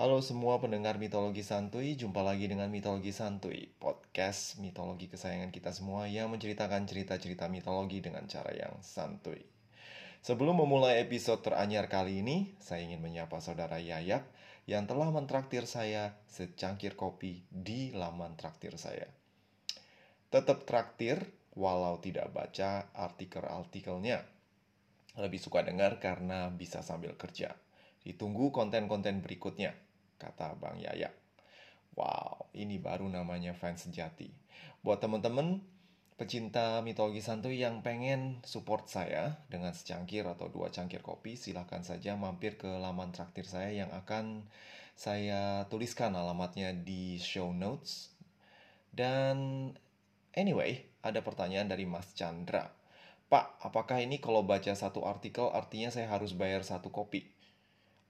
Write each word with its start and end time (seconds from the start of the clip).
Halo 0.00 0.24
semua 0.24 0.56
pendengar 0.56 0.96
mitologi 0.96 1.44
santuy, 1.44 1.92
jumpa 1.92 2.24
lagi 2.24 2.48
dengan 2.48 2.72
mitologi 2.72 3.12
santuy, 3.12 3.68
podcast 3.76 4.56
mitologi 4.56 5.12
kesayangan 5.12 5.52
kita 5.52 5.76
semua 5.76 6.08
yang 6.08 6.32
menceritakan 6.32 6.88
cerita-cerita 6.88 7.52
mitologi 7.52 8.00
dengan 8.00 8.24
cara 8.24 8.48
yang 8.48 8.80
santuy. 8.80 9.44
Sebelum 10.24 10.56
memulai 10.56 11.04
episode 11.04 11.44
teranyar 11.44 11.92
kali 11.92 12.24
ini, 12.24 12.56
saya 12.64 12.80
ingin 12.80 13.04
menyapa 13.04 13.44
saudara 13.44 13.76
Yayak 13.76 14.24
yang 14.64 14.88
telah 14.88 15.12
mentraktir 15.12 15.68
saya 15.68 16.16
secangkir 16.32 16.96
kopi 16.96 17.44
di 17.52 17.92
laman 17.92 18.40
traktir 18.40 18.80
saya. 18.80 19.04
Tetap 20.32 20.64
traktir 20.64 21.28
walau 21.52 22.00
tidak 22.00 22.32
baca 22.32 22.88
artikel-artikelnya. 22.96 24.24
Lebih 25.20 25.44
suka 25.44 25.60
dengar 25.60 26.00
karena 26.00 26.48
bisa 26.48 26.80
sambil 26.80 27.20
kerja. 27.20 27.52
Ditunggu 28.00 28.48
konten-konten 28.48 29.20
berikutnya, 29.20 29.76
kata 30.20 30.52
Bang 30.60 30.76
Yaya. 30.76 31.08
Wow, 31.96 32.52
ini 32.52 32.76
baru 32.76 33.08
namanya 33.08 33.56
fans 33.56 33.88
sejati. 33.88 34.28
Buat 34.84 35.00
teman-teman 35.00 35.64
pecinta 36.20 36.84
mitologi 36.84 37.24
santuy 37.24 37.64
yang 37.64 37.80
pengen 37.80 38.44
support 38.44 38.86
saya 38.86 39.40
dengan 39.48 39.72
secangkir 39.72 40.28
atau 40.28 40.52
dua 40.52 40.68
cangkir 40.68 41.00
kopi, 41.00 41.34
silahkan 41.40 41.80
saja 41.80 42.14
mampir 42.14 42.60
ke 42.60 42.68
laman 42.68 43.10
traktir 43.10 43.48
saya 43.48 43.72
yang 43.72 43.88
akan 43.96 44.44
saya 44.92 45.64
tuliskan 45.72 46.12
alamatnya 46.12 46.76
di 46.76 47.16
show 47.16 47.56
notes. 47.56 48.12
Dan 48.92 49.72
anyway, 50.36 50.84
ada 51.00 51.24
pertanyaan 51.24 51.72
dari 51.72 51.88
Mas 51.88 52.12
Chandra. 52.12 52.68
Pak, 53.32 53.64
apakah 53.64 54.04
ini 54.04 54.20
kalau 54.20 54.44
baca 54.44 54.76
satu 54.76 55.08
artikel 55.08 55.48
artinya 55.48 55.88
saya 55.88 56.12
harus 56.12 56.36
bayar 56.36 56.60
satu 56.60 56.92
kopi? 56.92 57.40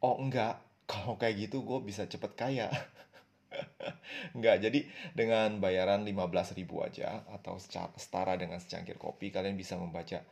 oh 0.00 0.16
enggak 0.16 0.56
kalau 0.90 1.14
kayak 1.14 1.46
gitu 1.46 1.62
gue 1.62 1.78
bisa 1.86 2.10
cepet 2.10 2.32
kaya 2.34 2.66
Enggak, 4.34 4.62
jadi 4.62 4.86
dengan 5.14 5.58
bayaran 5.58 6.06
15 6.06 6.58
ribu 6.58 6.82
aja 6.82 7.22
atau 7.30 7.58
setara 7.98 8.38
dengan 8.38 8.58
secangkir 8.62 8.98
kopi 8.98 9.34
kalian 9.34 9.58
bisa 9.58 9.74
membaca 9.78 10.22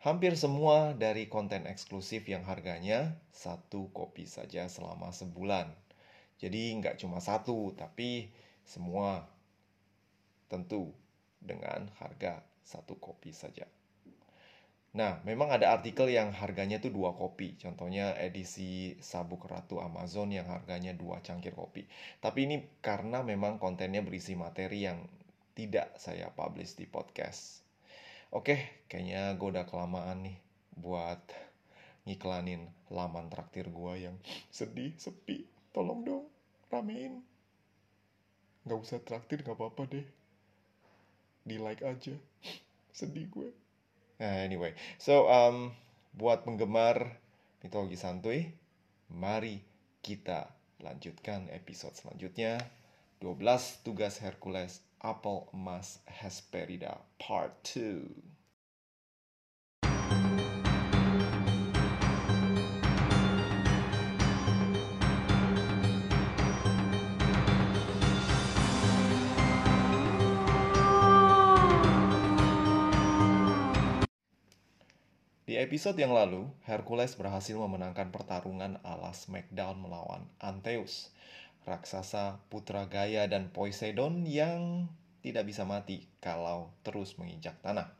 hampir 0.00 0.38
semua 0.38 0.94
dari 0.94 1.26
konten 1.26 1.66
eksklusif 1.66 2.24
yang 2.30 2.46
harganya 2.46 3.18
satu 3.34 3.90
kopi 3.90 4.24
saja 4.24 4.70
selama 4.70 5.10
sebulan. 5.10 5.72
Jadi 6.38 6.78
nggak 6.78 7.02
cuma 7.02 7.18
satu, 7.18 7.74
tapi 7.74 8.30
semua 8.62 9.26
tentu 10.46 10.94
dengan 11.42 11.90
harga 11.98 12.40
satu 12.62 12.94
kopi 12.96 13.34
saja. 13.34 13.66
Nah, 14.96 15.20
memang 15.20 15.52
ada 15.52 15.76
artikel 15.76 16.08
yang 16.08 16.32
harganya 16.32 16.80
tuh 16.80 16.88
dua 16.88 17.12
kopi. 17.12 17.60
Contohnya 17.60 18.16
edisi 18.16 18.96
Sabuk 19.04 19.44
Ratu 19.44 19.84
Amazon 19.84 20.32
yang 20.32 20.48
harganya 20.48 20.96
dua 20.96 21.20
cangkir 21.20 21.52
kopi. 21.52 21.84
Tapi 22.24 22.48
ini 22.48 22.56
karena 22.80 23.20
memang 23.20 23.60
kontennya 23.60 24.00
berisi 24.00 24.32
materi 24.32 24.88
yang 24.88 25.04
tidak 25.52 25.92
saya 26.00 26.32
publish 26.32 26.80
di 26.80 26.88
podcast. 26.88 27.60
Oke, 28.32 28.84
kayaknya 28.88 29.36
gue 29.36 29.48
udah 29.52 29.68
kelamaan 29.68 30.24
nih 30.24 30.36
buat 30.78 31.20
ngiklanin 32.08 32.64
laman 32.88 33.28
traktir 33.28 33.68
gue 33.68 34.08
yang 34.08 34.16
sedih, 34.48 34.96
sepi. 34.96 35.44
Tolong 35.76 36.00
dong, 36.00 36.24
ramein. 36.72 37.20
Gak 38.64 38.80
usah 38.80 39.00
traktir, 39.04 39.44
gak 39.44 39.56
apa-apa 39.56 39.84
deh. 39.84 40.06
Di 41.44 41.56
like 41.60 41.84
aja. 41.84 42.16
Sedih 42.92 43.28
gue. 43.28 43.67
Nah, 44.18 44.42
anyway, 44.42 44.74
so 44.98 45.30
um, 45.30 45.70
buat 46.10 46.42
penggemar 46.42 47.22
mitologi 47.62 47.94
santuy, 47.94 48.50
mari 49.14 49.62
kita 50.02 50.50
lanjutkan 50.82 51.46
episode 51.54 51.94
selanjutnya. 51.94 52.58
12 53.18 53.82
tugas 53.82 54.22
Hercules 54.22 54.78
Apel 55.02 55.46
Emas 55.50 56.02
Hesperida 56.06 57.02
Part 57.18 57.62
2. 57.62 58.37
Episode 75.58 75.98
yang 75.98 76.14
lalu, 76.14 76.46
Hercules 76.70 77.18
berhasil 77.18 77.58
memenangkan 77.58 78.14
pertarungan 78.14 78.78
ala 78.86 79.10
Smackdown 79.10 79.82
melawan 79.82 80.22
Anteus, 80.38 81.10
raksasa 81.66 82.38
putra 82.46 82.86
Gaia 82.86 83.26
dan 83.26 83.50
Poseidon 83.50 84.22
yang 84.22 84.86
tidak 85.18 85.50
bisa 85.50 85.66
mati 85.66 86.06
kalau 86.22 86.70
terus 86.86 87.18
menginjak 87.18 87.58
tanah. 87.58 87.90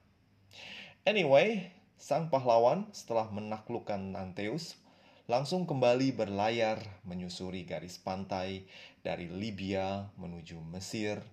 Anyway, 1.03 1.75
sang 1.99 2.31
pahlawan 2.31 2.87
setelah 2.95 3.27
menaklukkan 3.35 4.15
Anteus 4.15 4.79
langsung 5.27 5.67
kembali 5.67 6.15
berlayar 6.15 6.79
menyusuri 7.03 7.67
garis 7.67 7.99
pantai 7.99 8.71
dari 9.03 9.27
Libya 9.27 10.15
menuju 10.15 10.63
Mesir, 10.63 11.27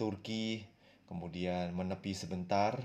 Turki, 0.00 0.64
kemudian 1.04 1.76
menepi 1.76 2.16
sebentar, 2.16 2.80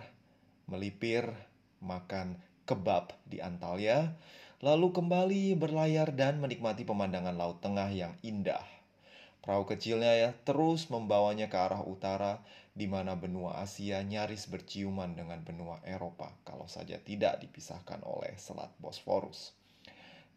melipir, 0.68 1.31
makan 1.79 2.50
kebab 2.66 3.13
di 3.27 3.41
Antalya, 3.41 4.13
lalu 4.61 4.94
kembali 4.94 5.57
berlayar 5.57 6.13
dan 6.13 6.38
menikmati 6.38 6.85
pemandangan 6.85 7.33
Laut 7.33 7.59
Tengah 7.66 7.89
yang 7.89 8.13
indah. 8.22 8.61
Perahu 9.41 9.66
kecilnya 9.66 10.13
ya 10.13 10.29
terus 10.45 10.85
membawanya 10.94 11.49
ke 11.49 11.57
arah 11.57 11.81
utara, 11.81 12.45
di 12.72 12.85
mana 12.85 13.17
benua 13.17 13.57
Asia 13.59 13.99
nyaris 14.05 14.47
berciuman 14.47 15.17
dengan 15.17 15.41
benua 15.41 15.81
Eropa, 15.81 16.29
kalau 16.45 16.69
saja 16.69 17.01
tidak 17.01 17.41
dipisahkan 17.41 18.05
oleh 18.05 18.38
Selat 18.38 18.69
Bosforus. 18.78 19.51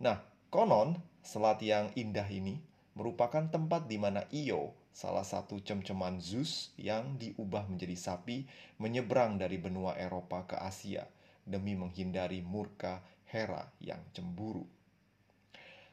Nah, 0.00 0.18
konon 0.48 0.98
selat 1.20 1.60
yang 1.60 1.92
indah 1.94 2.26
ini 2.26 2.58
merupakan 2.96 3.44
tempat 3.46 3.86
di 3.86 4.00
mana 4.00 4.24
Io, 4.32 4.72
salah 4.90 5.22
satu 5.22 5.60
cem-ceman 5.60 6.18
Zeus 6.18 6.72
yang 6.80 7.20
diubah 7.20 7.68
menjadi 7.68 7.94
sapi, 7.94 8.48
menyeberang 8.80 9.36
dari 9.36 9.60
benua 9.60 9.94
Eropa 10.00 10.48
ke 10.48 10.56
Asia– 10.56 11.04
demi 11.44 11.76
menghindari 11.76 12.40
murka 12.40 13.04
Hera 13.28 13.68
yang 13.80 14.00
cemburu. 14.16 14.64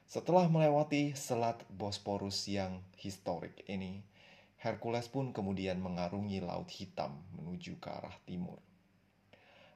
Setelah 0.08 0.52
melewati 0.52 1.16
selat 1.16 1.64
Bosporus 1.72 2.44
yang 2.52 2.84
historik 3.00 3.64
ini, 3.72 4.04
Hercules 4.60 5.08
pun 5.08 5.32
kemudian 5.32 5.80
mengarungi 5.80 6.44
Laut 6.44 6.68
Hitam 6.68 7.16
menuju 7.40 7.80
ke 7.80 7.90
arah 7.90 8.14
timur. 8.28 8.60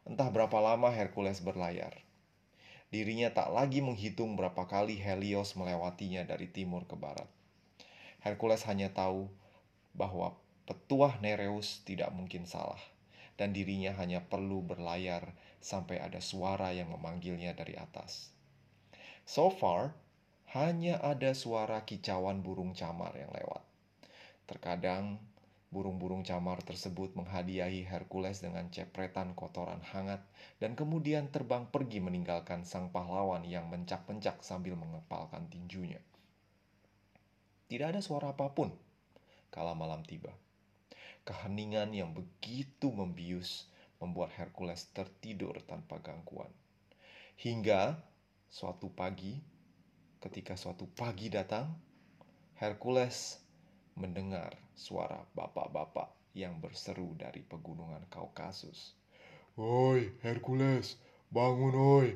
Entah 0.05 0.29
berapa 0.29 0.59
lama 0.61 0.93
Hercules 0.93 1.41
berlayar. 1.41 2.05
Dirinya 2.93 3.33
tak 3.33 3.49
lagi 3.49 3.81
menghitung 3.81 4.37
berapa 4.37 4.69
kali 4.69 5.01
Helios 5.01 5.57
melewatinya 5.57 6.21
dari 6.21 6.45
timur 6.45 6.85
ke 6.85 6.93
barat. 6.93 7.25
Hercules 8.21 8.61
hanya 8.69 8.93
tahu 8.93 9.25
bahwa 9.97 10.37
petuah 10.69 11.17
Nereus 11.17 11.81
tidak 11.81 12.13
mungkin 12.13 12.45
salah 12.45 12.79
dan 13.41 13.51
dirinya 13.51 13.95
hanya 13.99 14.23
perlu 14.23 14.63
berlayar 14.63 15.35
sampai 15.65 15.97
ada 15.97 16.21
suara 16.21 16.69
yang 16.69 16.93
memanggilnya 16.93 17.57
dari 17.57 17.73
atas. 17.73 18.29
So 19.25 19.49
far, 19.49 19.97
hanya 20.53 21.01
ada 21.01 21.33
suara 21.33 21.81
kicauan 21.81 22.45
burung 22.45 22.77
camar 22.77 23.17
yang 23.17 23.33
lewat. 23.33 23.65
Terkadang, 24.45 25.17
burung-burung 25.73 26.21
camar 26.21 26.61
tersebut 26.61 27.17
menghadiahi 27.17 27.81
Hercules 27.81 28.45
dengan 28.45 28.69
cepretan 28.69 29.33
kotoran 29.33 29.81
hangat 29.81 30.21
dan 30.61 30.77
kemudian 30.77 31.33
terbang 31.33 31.65
pergi 31.65 31.97
meninggalkan 31.97 32.61
sang 32.61 32.93
pahlawan 32.93 33.41
yang 33.43 33.65
mencak-mencak 33.73 34.45
sambil 34.45 34.77
mengepalkan 34.77 35.49
tinjunya. 35.49 35.99
Tidak 37.65 37.89
ada 37.89 38.05
suara 38.05 38.37
apa 38.37 38.53
pun 38.53 38.69
kala 39.49 39.73
malam 39.73 40.05
tiba. 40.05 40.29
Keheningan 41.25 41.89
yang 41.89 42.13
begitu 42.13 42.93
membius 42.93 43.65
membuat 43.99 44.35
Hercules 44.35 44.87
tertidur 44.91 45.59
tanpa 45.63 45.99
gangguan. 46.03 46.51
Hingga 47.35 47.99
suatu 48.47 48.91
pagi, 48.91 49.39
ketika 50.23 50.55
suatu 50.55 50.87
pagi 50.91 51.27
datang, 51.27 51.71
Hercules 52.55 53.39
mendengar 53.95 54.55
suara 54.75 55.23
bapak-bapak 55.35 56.35
yang 56.35 56.59
berseru 56.59 57.15
dari 57.15 57.39
pegunungan 57.43 58.03
Kaukasus. 58.11 58.95
Woi, 59.55 60.11
Hercules, 60.19 60.99
bangun 61.31 61.75
oi. 61.75 62.09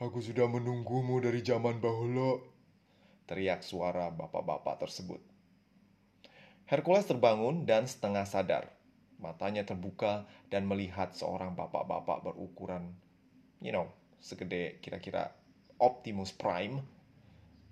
Aku 0.00 0.24
sudah 0.24 0.48
menunggumu 0.48 1.20
dari 1.20 1.44
zaman 1.44 1.82
bahula. 1.84 2.40
Teriak 3.28 3.60
suara 3.60 4.08
bapak-bapak 4.08 4.88
tersebut. 4.88 5.20
Hercules 6.64 7.04
terbangun 7.04 7.68
dan 7.68 7.84
setengah 7.84 8.24
sadar. 8.24 8.77
Matanya 9.18 9.66
terbuka 9.66 10.26
dan 10.46 10.66
melihat 10.70 11.10
seorang 11.10 11.58
bapak-bapak 11.58 12.22
berukuran, 12.22 12.94
you 13.58 13.74
know, 13.74 13.90
segede 14.22 14.78
kira-kira 14.78 15.34
Optimus 15.78 16.34
Prime 16.34 16.82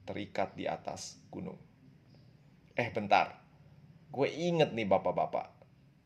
terikat 0.06 0.54
di 0.54 0.70
atas 0.70 1.18
gunung. 1.30 1.58
Eh 2.78 2.90
bentar, 2.90 3.42
gue 4.10 4.28
inget 4.30 4.70
nih 4.74 4.86
bapak-bapak. 4.86 5.54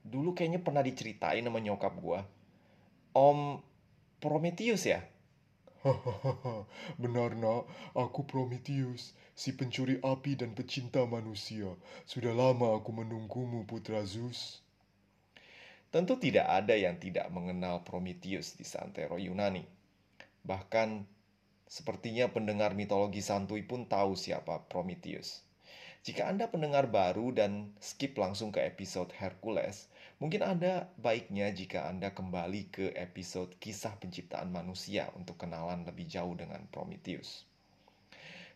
Dulu 0.00 0.32
kayaknya 0.32 0.64
pernah 0.64 0.80
diceritain 0.80 1.44
sama 1.44 1.60
nyokap 1.60 1.92
gue. 2.00 2.20
Om 3.12 3.60
Prometheus 4.20 4.88
ya? 4.88 5.04
Benar 7.02 7.36
nak, 7.40 7.64
aku 7.96 8.28
Prometheus, 8.28 9.16
si 9.32 9.56
pencuri 9.56 9.96
api 10.04 10.36
dan 10.36 10.52
pecinta 10.52 11.04
manusia. 11.08 11.72
Sudah 12.04 12.36
lama 12.36 12.76
aku 12.76 12.92
menunggumu, 12.92 13.64
Putra 13.64 14.04
Zeus. 14.04 14.60
Tentu 15.90 16.22
tidak 16.22 16.46
ada 16.46 16.78
yang 16.78 17.02
tidak 17.02 17.26
mengenal 17.34 17.82
Prometheus 17.82 18.54
di 18.54 18.62
santero 18.62 19.18
Yunani. 19.18 19.66
Bahkan 20.46 21.02
sepertinya 21.66 22.30
pendengar 22.30 22.78
mitologi 22.78 23.18
santuy 23.18 23.66
pun 23.66 23.90
tahu 23.90 24.14
siapa 24.14 24.70
Prometheus. 24.70 25.42
Jika 26.06 26.30
Anda 26.30 26.46
pendengar 26.46 26.88
baru 26.88 27.34
dan 27.34 27.74
skip 27.82 28.14
langsung 28.16 28.54
ke 28.54 28.62
episode 28.62 29.10
Hercules, 29.18 29.90
mungkin 30.16 30.46
ada 30.46 30.88
baiknya 30.96 31.50
jika 31.50 31.90
Anda 31.90 32.14
kembali 32.14 32.70
ke 32.70 32.94
episode 32.94 33.58
kisah 33.58 33.98
penciptaan 33.98 34.48
manusia 34.48 35.10
untuk 35.18 35.42
kenalan 35.42 35.82
lebih 35.82 36.06
jauh 36.06 36.38
dengan 36.38 36.64
Prometheus. 36.70 37.44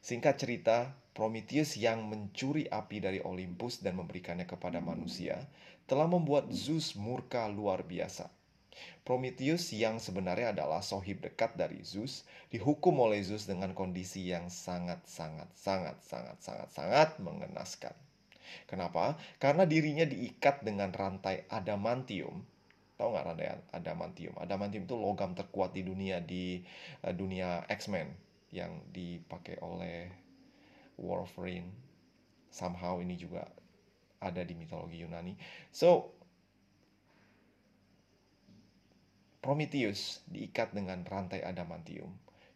Singkat 0.00 0.34
cerita, 0.38 0.94
Prometheus 1.14 1.78
yang 1.78 2.10
mencuri 2.10 2.66
api 2.66 2.98
dari 2.98 3.22
Olympus 3.22 3.78
dan 3.78 3.94
memberikannya 3.94 4.50
kepada 4.50 4.82
manusia 4.82 5.38
telah 5.86 6.10
membuat 6.10 6.50
Zeus 6.50 6.98
murka 6.98 7.46
luar 7.46 7.86
biasa. 7.86 8.26
Prometheus 9.06 9.70
yang 9.70 10.02
sebenarnya 10.02 10.50
adalah 10.50 10.82
sohib 10.82 11.22
dekat 11.22 11.54
dari 11.54 11.78
Zeus 11.86 12.26
dihukum 12.50 12.98
oleh 12.98 13.22
Zeus 13.22 13.46
dengan 13.46 13.70
kondisi 13.78 14.26
yang 14.26 14.50
sangat 14.50 15.06
sangat 15.06 15.46
sangat 15.54 16.02
sangat 16.02 16.36
sangat 16.42 16.68
sangat 16.74 17.08
mengenaskan. 17.22 17.94
Kenapa? 18.66 19.14
Karena 19.38 19.70
dirinya 19.70 20.02
diikat 20.02 20.66
dengan 20.66 20.90
rantai 20.90 21.46
adamantium. 21.46 22.42
Tahu 22.98 23.08
nggak 23.14 23.26
rantai 23.30 23.48
adamantium? 23.70 24.34
Adamantium 24.34 24.82
itu 24.90 24.98
logam 24.98 25.38
terkuat 25.38 25.78
di 25.78 25.86
dunia 25.86 26.18
di 26.18 26.58
uh, 27.06 27.14
dunia 27.14 27.62
X-Men 27.70 28.10
yang 28.50 28.82
dipakai 28.90 29.62
oleh 29.62 30.23
Wolverine. 30.98 31.70
Somehow 32.50 33.02
ini 33.02 33.18
juga 33.18 33.46
ada 34.22 34.40
di 34.40 34.54
mitologi 34.56 35.02
Yunani. 35.02 35.34
So, 35.74 36.14
Prometheus 39.44 40.24
diikat 40.24 40.72
dengan 40.72 41.04
rantai 41.04 41.44
adamantium 41.44 42.08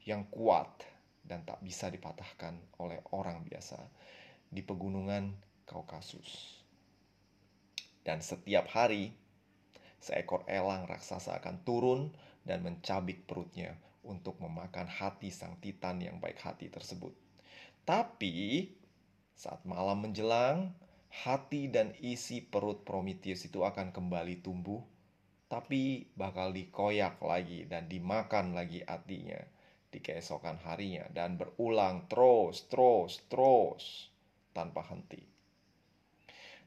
yang 0.08 0.24
kuat 0.32 0.88
dan 1.20 1.44
tak 1.44 1.60
bisa 1.60 1.92
dipatahkan 1.92 2.56
oleh 2.80 3.04
orang 3.12 3.44
biasa 3.44 3.76
di 4.48 4.64
pegunungan 4.64 5.36
Kaukasus. 5.68 6.64
Dan 8.00 8.24
setiap 8.24 8.72
hari, 8.72 9.12
seekor 10.00 10.48
elang 10.48 10.88
raksasa 10.88 11.36
akan 11.36 11.60
turun 11.60 12.08
dan 12.40 12.64
mencabik 12.64 13.28
perutnya 13.28 13.76
untuk 14.00 14.40
memakan 14.40 14.88
hati 14.88 15.28
sang 15.28 15.60
titan 15.60 16.00
yang 16.00 16.16
baik 16.16 16.40
hati 16.40 16.72
tersebut. 16.72 17.12
Tapi, 17.88 18.68
saat 19.32 19.64
malam 19.64 20.04
menjelang, 20.04 20.76
hati 21.08 21.72
dan 21.72 21.96
isi 22.04 22.44
perut 22.44 22.84
Prometheus 22.84 23.48
itu 23.48 23.64
akan 23.64 23.96
kembali 23.96 24.44
tumbuh, 24.44 24.84
tapi 25.48 26.12
bakal 26.12 26.52
dikoyak 26.52 27.16
lagi 27.24 27.64
dan 27.64 27.88
dimakan 27.88 28.52
lagi 28.52 28.84
hatinya 28.84 29.40
di 29.88 30.04
keesokan 30.04 30.60
harinya 30.68 31.08
dan 31.16 31.40
berulang 31.40 32.04
terus, 32.12 32.68
terus, 32.68 33.24
terus 33.32 34.12
tanpa 34.52 34.84
henti. 34.84 35.24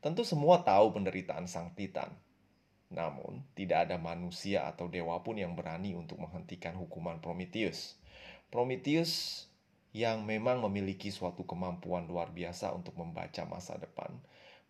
Tentu 0.02 0.26
semua 0.26 0.66
tahu 0.66 0.98
penderitaan 0.98 1.46
sang 1.46 1.78
Titan. 1.78 2.10
Namun, 2.90 3.46
tidak 3.54 3.86
ada 3.86 4.02
manusia 4.02 4.66
atau 4.66 4.90
dewa 4.90 5.22
pun 5.22 5.38
yang 5.38 5.54
berani 5.54 5.94
untuk 5.94 6.18
menghentikan 6.18 6.74
hukuman 6.74 7.22
Prometheus. 7.22 8.02
Prometheus 8.50 9.46
yang 9.92 10.24
memang 10.24 10.64
memiliki 10.64 11.12
suatu 11.12 11.44
kemampuan 11.44 12.08
luar 12.08 12.32
biasa 12.32 12.72
untuk 12.72 12.96
membaca 12.96 13.44
masa 13.44 13.76
depan, 13.76 14.12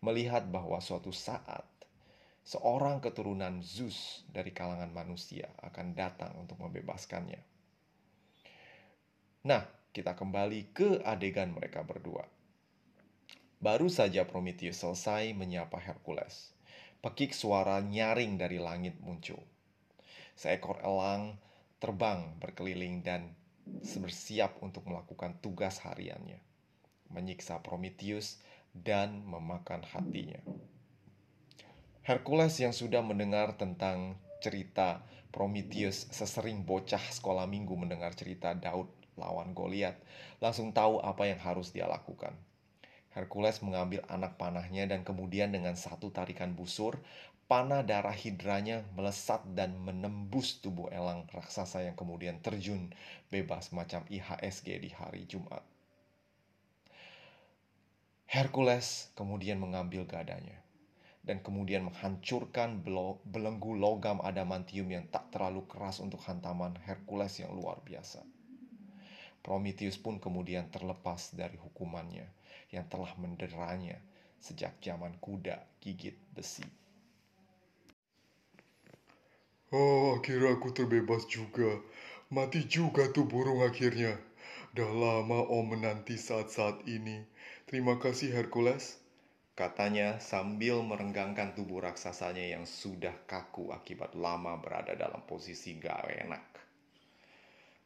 melihat 0.02 0.42
bahwa 0.50 0.82
suatu 0.82 1.14
saat 1.14 1.62
seorang 2.42 2.98
keturunan 2.98 3.62
Zeus 3.62 4.26
dari 4.26 4.50
kalangan 4.50 4.90
manusia 4.90 5.46
akan 5.62 5.94
datang 5.94 6.34
untuk 6.42 6.58
membebaskannya. 6.58 7.38
Nah, 9.46 9.62
kita 9.94 10.18
kembali 10.18 10.74
ke 10.74 11.02
adegan 11.06 11.54
mereka 11.54 11.86
berdua. 11.86 12.26
Baru 13.62 13.86
saja 13.86 14.26
Prometheus 14.26 14.82
selesai 14.82 15.38
menyapa 15.38 15.78
Hercules. 15.78 16.50
Pekik 16.98 17.30
suara 17.30 17.78
nyaring 17.78 18.34
dari 18.38 18.58
langit 18.58 18.98
muncul. 18.98 19.38
Seekor 20.34 20.82
elang 20.82 21.38
terbang 21.78 22.38
berkeliling 22.42 23.06
dan 23.06 23.34
bersiap 23.66 24.58
untuk 24.62 24.86
melakukan 24.88 25.38
tugas 25.38 25.78
hariannya, 25.82 26.38
menyiksa 27.10 27.62
Prometheus 27.62 28.42
dan 28.72 29.22
memakan 29.26 29.84
hatinya. 29.84 30.40
Hercules 32.02 32.58
yang 32.58 32.74
sudah 32.74 32.98
mendengar 33.04 33.54
tentang 33.54 34.18
cerita 34.42 35.06
Prometheus 35.30 36.10
sesering 36.10 36.66
bocah 36.66 37.00
sekolah 37.00 37.46
minggu 37.46 37.72
mendengar 37.78 38.12
cerita 38.18 38.52
Daud 38.52 38.90
lawan 39.14 39.54
Goliat, 39.54 39.96
langsung 40.42 40.74
tahu 40.74 40.98
apa 40.98 41.30
yang 41.30 41.38
harus 41.38 41.70
dia 41.70 41.86
lakukan. 41.86 42.34
Hercules 43.12 43.60
mengambil 43.60 44.00
anak 44.08 44.40
panahnya 44.40 44.88
dan 44.88 45.04
kemudian 45.04 45.52
dengan 45.52 45.76
satu 45.76 46.08
tarikan 46.08 46.56
busur, 46.56 46.96
panah 47.52 47.84
darah 47.84 48.16
hidranya 48.16 48.80
melesat 48.96 49.44
dan 49.52 49.76
menembus 49.76 50.56
tubuh 50.64 50.88
elang 50.88 51.28
raksasa 51.28 51.84
yang 51.84 51.92
kemudian 51.92 52.40
terjun 52.40 52.88
bebas 53.28 53.76
macam 53.76 54.08
IHSG 54.08 54.80
di 54.80 54.88
hari 54.88 55.28
Jumat. 55.28 55.60
Hercules 58.24 59.12
kemudian 59.12 59.60
mengambil 59.60 60.08
gadanya 60.08 60.56
dan 61.20 61.44
kemudian 61.44 61.92
menghancurkan 61.92 62.80
belenggu 63.28 63.76
logam 63.76 64.24
adamantium 64.24 64.88
yang 64.88 65.04
tak 65.12 65.28
terlalu 65.28 65.68
keras 65.68 66.00
untuk 66.00 66.24
hantaman 66.24 66.72
Hercules 66.88 67.36
yang 67.36 67.52
luar 67.52 67.84
biasa. 67.84 68.24
Prometheus 69.44 70.00
pun 70.00 70.16
kemudian 70.16 70.72
terlepas 70.72 71.36
dari 71.36 71.60
hukumannya 71.60 72.24
yang 72.72 72.88
telah 72.88 73.12
menderanya 73.20 74.00
sejak 74.40 74.72
zaman 74.80 75.20
kuda 75.20 75.60
gigit 75.84 76.16
besi. 76.32 76.80
Oh, 79.72 80.20
akhirnya 80.20 80.52
aku 80.52 80.68
terbebas 80.76 81.24
juga. 81.24 81.80
Mati 82.28 82.68
juga 82.68 83.08
tuh 83.08 83.24
burung 83.24 83.64
akhirnya. 83.64 84.20
Dah 84.76 84.92
lama 84.92 85.48
Om 85.48 85.76
menanti 85.76 86.20
saat-saat 86.20 86.84
ini. 86.84 87.24
Terima 87.64 87.96
kasih 87.96 88.36
Hercules. 88.36 89.00
Katanya 89.56 90.20
sambil 90.20 90.84
merenggangkan 90.84 91.56
tubuh 91.56 91.80
raksasanya 91.80 92.52
yang 92.52 92.68
sudah 92.68 93.12
kaku 93.24 93.72
akibat 93.72 94.12
lama 94.12 94.60
berada 94.60 94.92
dalam 94.92 95.24
posisi 95.24 95.76
gak 95.80 96.04
enak. 96.08 96.44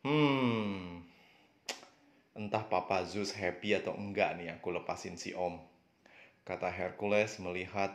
Hmm, 0.06 1.02
entah 2.38 2.62
Papa 2.70 3.02
Zeus 3.02 3.34
happy 3.34 3.74
atau 3.74 3.98
enggak 3.98 4.38
nih 4.38 4.54
aku 4.54 4.70
lepasin 4.70 5.18
si 5.18 5.34
Om. 5.34 5.58
Kata 6.46 6.70
Hercules 6.70 7.42
melihat 7.42 7.90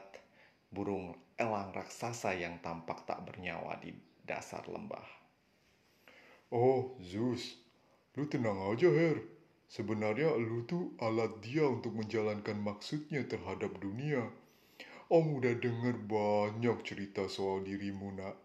burung 0.67 1.15
elang 1.37 1.71
raksasa 1.71 2.35
yang 2.35 2.59
tampak 2.59 3.03
tak 3.07 3.23
bernyawa 3.23 3.79
di 3.79 3.95
dasar 4.25 4.65
lembah. 4.67 5.05
Oh, 6.51 6.99
Zeus, 6.99 7.55
lu 8.19 8.27
tenang 8.27 8.59
aja, 8.75 8.91
Her. 8.91 9.23
Sebenarnya 9.71 10.35
lu 10.35 10.67
tuh 10.67 10.91
alat 10.99 11.39
dia 11.39 11.63
untuk 11.63 11.95
menjalankan 11.95 12.59
maksudnya 12.59 13.23
terhadap 13.23 13.71
dunia. 13.79 14.27
Om 15.07 15.39
udah 15.39 15.55
denger 15.55 15.95
banyak 16.07 16.77
cerita 16.83 17.31
soal 17.31 17.63
dirimu, 17.63 18.11
nak. 18.19 18.35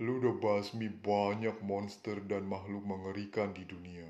Lu 0.00 0.20
udah 0.20 0.36
basmi 0.36 0.92
banyak 0.92 1.60
monster 1.64 2.20
dan 2.24 2.44
makhluk 2.44 2.84
mengerikan 2.84 3.56
di 3.56 3.64
dunia. 3.64 4.08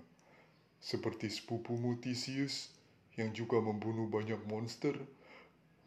Seperti 0.82 1.30
sepupumu 1.30 2.02
Theseus 2.02 2.74
yang 3.14 3.30
juga 3.30 3.62
membunuh 3.62 4.10
banyak 4.10 4.42
monster 4.46 4.98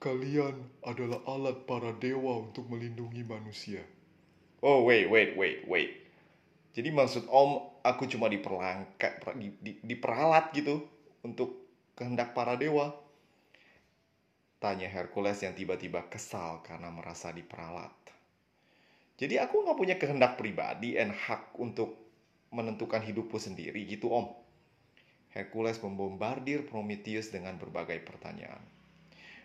Kalian 0.03 0.83
adalah 0.83 1.23
alat 1.23 1.63
para 1.63 1.95
dewa 1.95 2.43
untuk 2.43 2.67
melindungi 2.67 3.23
manusia. 3.23 3.79
Oh, 4.59 4.83
wait, 4.83 5.07
wait, 5.07 5.39
wait, 5.39 5.63
wait. 5.63 6.03
Jadi 6.75 6.91
maksud 6.91 7.31
Om, 7.31 7.79
aku 7.87 8.11
cuma 8.11 8.27
diperlangkap, 8.27 9.23
di, 9.39 9.55
di, 9.63 9.71
diperalat 9.79 10.51
gitu 10.51 10.83
untuk 11.23 11.55
kehendak 11.95 12.35
para 12.35 12.59
dewa. 12.59 12.91
Tanya 14.59 14.91
Hercules 14.91 15.39
yang 15.39 15.55
tiba-tiba 15.55 16.03
kesal 16.11 16.59
karena 16.67 16.91
merasa 16.91 17.31
diperalat. 17.31 17.95
Jadi 19.15 19.39
aku 19.39 19.63
nggak 19.63 19.79
punya 19.79 19.95
kehendak 19.95 20.35
pribadi 20.35 20.99
dan 20.99 21.15
hak 21.15 21.55
untuk 21.55 21.95
menentukan 22.51 22.99
hidupku 22.99 23.39
sendiri 23.39 23.87
gitu 23.87 24.11
Om. 24.11 24.27
Hercules 25.31 25.79
membombardir 25.79 26.67
Prometheus 26.67 27.31
dengan 27.31 27.55
berbagai 27.55 28.03
pertanyaan. 28.03 28.82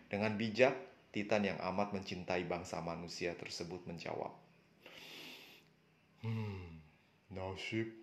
Dengan 0.08 0.40
bijak, 0.40 0.74
Titan 1.08 1.44
yang 1.44 1.60
amat 1.72 1.96
mencintai 1.96 2.44
bangsa 2.44 2.84
manusia 2.84 3.32
tersebut 3.32 3.84
menjawab, 3.88 4.32
Hmm, 6.18 6.82
nasib, 7.30 7.94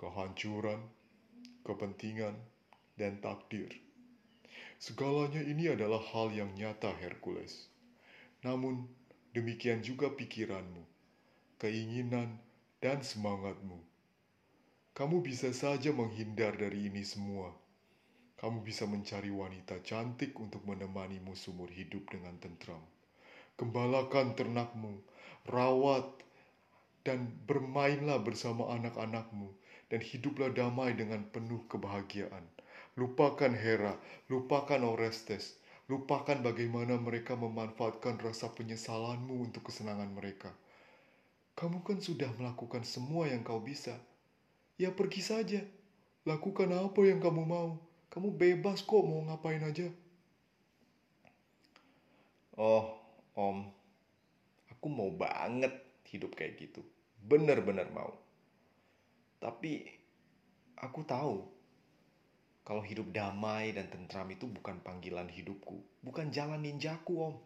kehancuran, 0.00 0.80
kepentingan, 1.62 2.32
dan 2.96 3.20
takdir. 3.20 3.68
Segalanya 4.80 5.44
ini 5.44 5.68
adalah 5.68 6.00
hal 6.00 6.32
yang 6.32 6.50
nyata, 6.56 6.90
Hercules. 6.96 7.68
Namun, 8.40 8.88
demikian 9.36 9.84
juga 9.84 10.10
pikiranmu, 10.10 10.82
keinginan, 11.60 12.40
dan 12.80 13.04
semangatmu. 13.04 13.78
Kamu 14.96 15.22
bisa 15.22 15.54
saja 15.54 15.94
menghindar 15.94 16.58
dari 16.58 16.90
ini 16.90 17.06
semua. 17.06 17.54
Kamu 18.42 18.66
bisa 18.66 18.90
mencari 18.90 19.30
wanita 19.30 19.78
cantik 19.86 20.34
untuk 20.34 20.66
menemanimu 20.66 21.30
seumur 21.38 21.70
hidup 21.70 22.10
dengan 22.10 22.34
tentram. 22.42 22.82
Gembalakan 23.54 24.34
ternakmu, 24.34 24.98
rawat, 25.46 26.10
dan 27.06 27.30
bermainlah 27.46 28.18
bersama 28.18 28.74
anak-anakmu, 28.74 29.46
dan 29.94 30.02
hiduplah 30.02 30.50
damai 30.50 30.90
dengan 30.98 31.22
penuh 31.30 31.62
kebahagiaan. 31.70 32.42
Lupakan 32.98 33.54
Hera, 33.54 33.94
lupakan 34.26 34.90
Orestes, 34.90 35.54
lupakan 35.86 36.42
bagaimana 36.42 36.98
mereka 36.98 37.38
memanfaatkan 37.38 38.18
rasa 38.26 38.50
penyesalanmu 38.50 39.38
untuk 39.38 39.70
kesenangan 39.70 40.10
mereka. 40.10 40.50
Kamu 41.54 41.86
kan 41.86 42.02
sudah 42.02 42.34
melakukan 42.34 42.82
semua 42.82 43.30
yang 43.30 43.46
kau 43.46 43.62
bisa. 43.62 43.94
Ya 44.82 44.90
pergi 44.90 45.22
saja, 45.22 45.62
lakukan 46.26 46.74
apa 46.74 47.00
yang 47.06 47.22
kamu 47.22 47.46
mau. 47.46 47.91
Kamu 48.12 48.36
bebas 48.36 48.84
kok 48.84 49.08
mau 49.08 49.24
ngapain 49.24 49.64
aja. 49.64 49.88
Oh, 52.60 52.92
Om, 53.32 53.64
aku 54.68 54.86
mau 54.92 55.08
banget 55.16 55.72
hidup 56.12 56.36
kayak 56.36 56.60
gitu. 56.60 56.84
Bener-bener 57.24 57.88
mau. 57.88 58.12
Tapi 59.40 59.88
aku 60.76 61.00
tahu 61.08 61.40
kalau 62.68 62.84
hidup 62.84 63.08
damai 63.16 63.72
dan 63.72 63.88
tentram 63.88 64.28
itu 64.28 64.44
bukan 64.44 64.84
panggilan 64.84 65.32
hidupku, 65.32 65.80
bukan 66.04 66.28
jalan 66.28 66.60
ninjaku, 66.60 67.32
Om. 67.32 67.36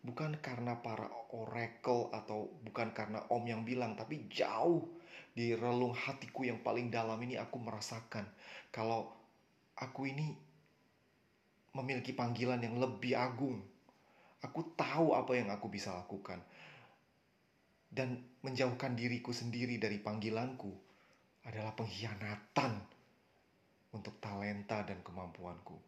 Bukan 0.00 0.40
karena 0.40 0.80
para 0.80 1.12
oracle 1.36 2.08
atau 2.16 2.48
bukan 2.64 2.96
karena 2.96 3.20
Om 3.28 3.44
yang 3.44 3.68
bilang, 3.68 4.00
tapi 4.00 4.24
jauh 4.32 4.93
di 5.34 5.50
relung 5.58 5.92
hatiku 5.92 6.46
yang 6.46 6.62
paling 6.62 6.94
dalam 6.94 7.18
ini 7.18 7.34
aku 7.34 7.58
merasakan 7.58 8.22
kalau 8.70 9.10
aku 9.74 10.06
ini 10.06 10.30
memiliki 11.74 12.14
panggilan 12.14 12.62
yang 12.62 12.78
lebih 12.78 13.18
agung. 13.18 13.58
Aku 14.46 14.76
tahu 14.78 15.18
apa 15.18 15.34
yang 15.34 15.50
aku 15.50 15.66
bisa 15.66 15.90
lakukan. 15.90 16.38
Dan 17.94 18.22
menjauhkan 18.42 18.94
diriku 18.94 19.30
sendiri 19.30 19.78
dari 19.78 20.02
panggilanku 20.02 20.70
adalah 21.46 21.74
pengkhianatan 21.74 22.72
untuk 23.94 24.18
talenta 24.18 24.82
dan 24.82 24.98
kemampuanku. 25.02 25.78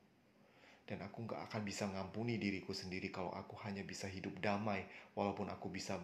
Dan 0.86 1.02
aku 1.02 1.26
gak 1.26 1.50
akan 1.50 1.62
bisa 1.66 1.90
ngampuni 1.90 2.38
diriku 2.38 2.70
sendiri 2.70 3.10
kalau 3.10 3.34
aku 3.34 3.58
hanya 3.66 3.82
bisa 3.82 4.06
hidup 4.06 4.38
damai, 4.38 4.86
walaupun 5.18 5.50
aku 5.50 5.66
bisa 5.66 5.98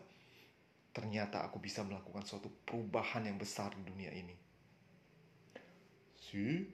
ternyata 0.92 1.40
aku 1.49 1.56
bisa 1.58 1.80
melakukan 1.82 2.22
suatu 2.28 2.52
perubahan 2.68 3.25
yang 3.25 3.40
besar 3.40 3.72
di 3.72 3.82
dunia 3.82 4.12
ini. 4.12 4.37
Si, 6.20 6.68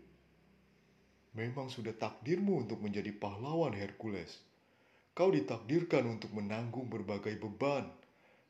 memang 1.39 1.71
sudah 1.71 1.95
takdirmu 1.95 2.67
untuk 2.67 2.83
menjadi 2.83 3.15
pahlawan 3.15 3.73
Hercules. 3.73 4.43
Kau 5.15 5.31
ditakdirkan 5.35 6.07
untuk 6.07 6.31
menanggung 6.35 6.87
berbagai 6.91 7.39
beban, 7.39 7.91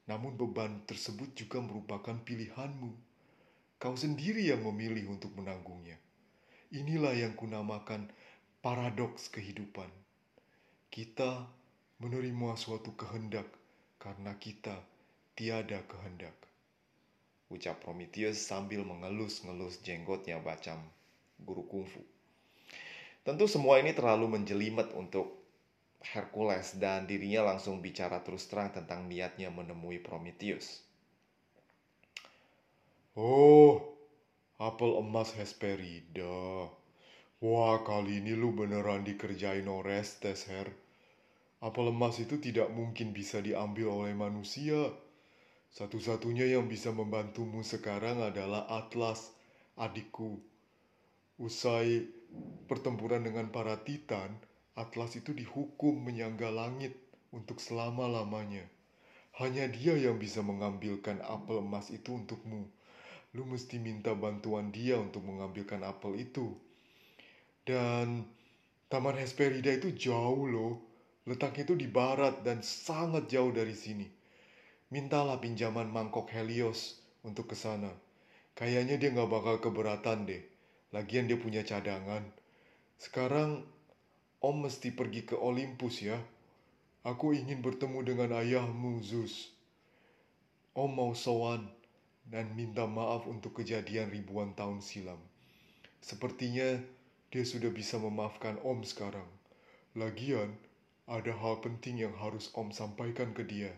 namun 0.08 0.36
beban 0.36 0.84
tersebut 0.84 1.32
juga 1.36 1.60
merupakan 1.60 2.16
pilihanmu. 2.16 2.92
Kau 3.80 3.94
sendiri 3.94 4.48
yang 4.48 4.64
memilih 4.64 5.08
untuk 5.12 5.32
menanggungnya. 5.36 5.96
Inilah 6.68 7.16
yang 7.16 7.32
kunamakan 7.32 8.12
paradoks 8.60 9.32
kehidupan. 9.32 9.88
Kita 10.92 11.48
menerima 12.00 12.56
suatu 12.58 12.92
kehendak 12.98 13.48
karena 13.96 14.36
kita 14.36 14.76
tiada 15.38 15.78
kehendak. 15.86 16.34
Ucap 17.46 17.78
Prometheus 17.78 18.42
sambil 18.42 18.82
mengelus-ngelus 18.82 19.78
jenggotnya 19.86 20.42
bacam 20.42 20.82
guru 21.38 21.62
kungfu. 21.70 22.02
Tentu 23.22 23.46
semua 23.46 23.78
ini 23.78 23.94
terlalu 23.94 24.34
menjelimet 24.34 24.90
untuk 24.98 25.38
Hercules 26.02 26.74
dan 26.82 27.06
dirinya 27.06 27.54
langsung 27.54 27.78
bicara 27.78 28.18
terus 28.26 28.50
terang 28.50 28.74
tentang 28.74 29.06
niatnya 29.06 29.54
menemui 29.54 30.02
Prometheus. 30.02 30.82
Oh, 33.14 33.94
apel 34.58 34.98
emas 34.98 35.30
Hesperida. 35.38 36.66
Wah, 37.38 37.78
kali 37.86 38.18
ini 38.18 38.34
lu 38.34 38.50
beneran 38.50 39.06
dikerjain 39.06 39.70
Orestes, 39.70 40.50
Her. 40.50 40.66
Apel 41.62 41.94
emas 41.94 42.18
itu 42.18 42.42
tidak 42.42 42.74
mungkin 42.74 43.14
bisa 43.14 43.38
diambil 43.38 43.94
oleh 43.94 44.14
manusia. 44.18 44.90
Satu-satunya 45.72 46.48
yang 46.48 46.66
bisa 46.66 46.90
membantumu 46.94 47.60
sekarang 47.60 48.24
adalah 48.24 48.64
Atlas, 48.68 49.32
adikku. 49.76 50.40
Usai 51.38 52.08
pertempuran 52.66 53.22
dengan 53.22 53.52
para 53.52 53.80
titan, 53.84 54.34
Atlas 54.74 55.14
itu 55.18 55.36
dihukum 55.36 55.98
menyangga 56.02 56.50
langit 56.50 56.96
untuk 57.30 57.60
selama-lamanya. 57.62 58.64
Hanya 59.38 59.70
dia 59.70 59.94
yang 59.94 60.18
bisa 60.18 60.42
mengambilkan 60.42 61.22
apel 61.22 61.62
emas 61.62 61.94
itu 61.94 62.10
untukmu 62.10 62.66
lu 63.36 63.44
mesti 63.44 63.76
minta 63.76 64.16
bantuan 64.16 64.72
dia 64.72 64.96
untuk 64.96 65.20
mengambilkan 65.26 65.84
apel 65.84 66.16
itu. 66.16 66.56
Dan 67.60 68.24
Taman 68.88 69.20
Hesperida 69.20 69.68
itu 69.76 69.92
jauh 69.92 70.48
loh. 70.48 70.74
Letaknya 71.28 71.68
itu 71.68 71.76
di 71.76 71.84
barat 71.84 72.40
dan 72.40 72.64
sangat 72.64 73.28
jauh 73.28 73.52
dari 73.52 73.76
sini. 73.76 74.08
Mintalah 74.88 75.36
pinjaman 75.36 75.92
mangkok 75.92 76.32
Helios 76.32 77.04
untuk 77.20 77.52
ke 77.52 77.56
sana. 77.56 77.92
Kayaknya 78.56 78.96
dia 78.96 79.12
nggak 79.12 79.28
bakal 79.28 79.56
keberatan 79.60 80.24
deh. 80.24 80.40
Lagian 80.96 81.28
dia 81.28 81.36
punya 81.36 81.60
cadangan. 81.60 82.24
Sekarang 82.96 83.68
Om 84.38 84.70
mesti 84.70 84.94
pergi 84.94 85.28
ke 85.28 85.36
Olympus 85.36 86.00
ya. 86.00 86.16
Aku 87.04 87.36
ingin 87.36 87.60
bertemu 87.60 88.00
dengan 88.00 88.40
ayahmu, 88.40 89.04
Zeus. 89.04 89.50
Om 90.72 90.90
mau 90.94 91.12
sowan 91.12 91.68
dan 92.24 92.54
minta 92.56 92.88
maaf 92.88 93.28
untuk 93.28 93.60
kejadian 93.60 94.08
ribuan 94.08 94.56
tahun 94.56 94.80
silam. 94.80 95.18
Sepertinya 96.00 96.80
dia 97.28 97.44
sudah 97.44 97.68
bisa 97.68 98.00
memaafkan 98.00 98.56
Om 98.64 98.86
sekarang. 98.88 99.26
Lagian, 99.98 100.54
ada 101.04 101.34
hal 101.36 101.60
penting 101.60 102.08
yang 102.08 102.14
harus 102.16 102.48
Om 102.56 102.72
sampaikan 102.72 103.36
ke 103.36 103.44
dia. 103.44 103.74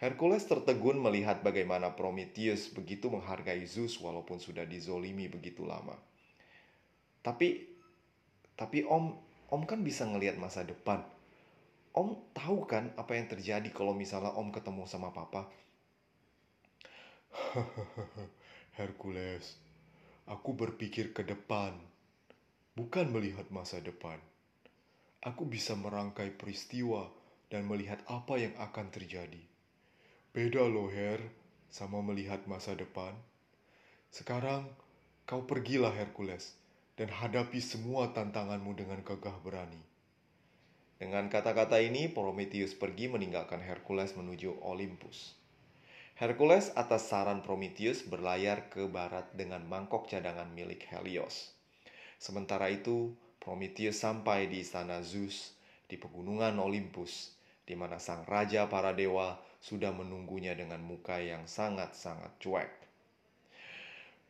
Hercules 0.00 0.48
tertegun 0.48 0.96
melihat 0.96 1.44
bagaimana 1.44 1.92
Prometheus 1.92 2.72
begitu 2.72 3.12
menghargai 3.12 3.60
Zeus 3.68 4.00
walaupun 4.00 4.40
sudah 4.40 4.64
dizolimi 4.64 5.28
begitu 5.28 5.68
lama. 5.68 5.92
Tapi, 7.20 7.68
tapi 8.56 8.80
Om, 8.88 9.12
Om 9.52 9.62
kan 9.68 9.84
bisa 9.84 10.08
ngelihat 10.08 10.40
masa 10.40 10.64
depan. 10.64 11.04
Om 11.92 12.16
tahu 12.32 12.64
kan 12.64 12.96
apa 12.96 13.12
yang 13.12 13.28
terjadi 13.28 13.68
kalau 13.76 13.92
misalnya 13.92 14.32
Om 14.32 14.48
ketemu 14.56 14.88
sama 14.88 15.12
Papa? 15.12 15.44
Hercules, 18.80 19.60
aku 20.24 20.56
berpikir 20.56 21.12
ke 21.12 21.28
depan, 21.28 21.76
bukan 22.72 23.12
melihat 23.12 23.52
masa 23.52 23.84
depan. 23.84 24.16
Aku 25.20 25.44
bisa 25.44 25.76
merangkai 25.76 26.32
peristiwa 26.40 27.04
dan 27.52 27.68
melihat 27.68 28.00
apa 28.08 28.40
yang 28.40 28.56
akan 28.56 28.88
terjadi. 28.88 29.49
Beda 30.30 30.62
loh, 30.62 30.86
Her, 30.86 31.18
sama 31.74 32.06
melihat 32.06 32.46
masa 32.46 32.78
depan. 32.78 33.18
Sekarang, 34.14 34.70
kau 35.26 35.42
pergilah 35.42 35.90
Hercules 35.90 36.54
dan 36.94 37.10
hadapi 37.10 37.58
semua 37.58 38.14
tantanganmu 38.14 38.78
dengan 38.78 39.02
gagah 39.02 39.42
berani. 39.42 39.82
Dengan 41.02 41.26
kata-kata 41.26 41.82
ini, 41.82 42.06
Prometheus 42.06 42.78
pergi 42.78 43.10
meninggalkan 43.10 43.58
Hercules 43.58 44.14
menuju 44.14 44.62
Olympus. 44.62 45.34
Hercules 46.14 46.70
atas 46.78 47.10
saran 47.10 47.42
Prometheus 47.42 48.06
berlayar 48.06 48.70
ke 48.70 48.86
barat 48.86 49.26
dengan 49.34 49.66
mangkok 49.66 50.06
cadangan 50.06 50.46
milik 50.54 50.86
Helios. 50.94 51.58
Sementara 52.22 52.70
itu, 52.70 53.18
Prometheus 53.42 53.98
sampai 53.98 54.46
di 54.46 54.62
istana 54.62 55.02
Zeus 55.02 55.58
di 55.90 55.98
pegunungan 55.98 56.54
Olympus, 56.62 57.34
di 57.66 57.74
mana 57.74 57.98
sang 57.98 58.22
raja 58.30 58.70
para 58.70 58.94
dewa 58.94 59.49
sudah 59.60 59.92
menunggunya 59.92 60.56
dengan 60.56 60.80
muka 60.80 61.20
yang 61.20 61.44
sangat-sangat 61.44 62.32
cuek. 62.40 62.72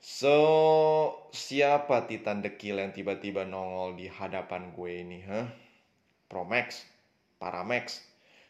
So, 0.00 0.34
siapa 1.30 2.08
Titan 2.10 2.42
dekil 2.42 2.82
yang 2.82 2.90
tiba-tiba 2.90 3.46
nongol 3.46 4.00
di 4.00 4.10
hadapan 4.10 4.74
gue 4.74 4.90
ini, 4.90 5.20
ha? 5.28 5.46
Promax? 6.26 6.82
Paramax? 7.38 8.00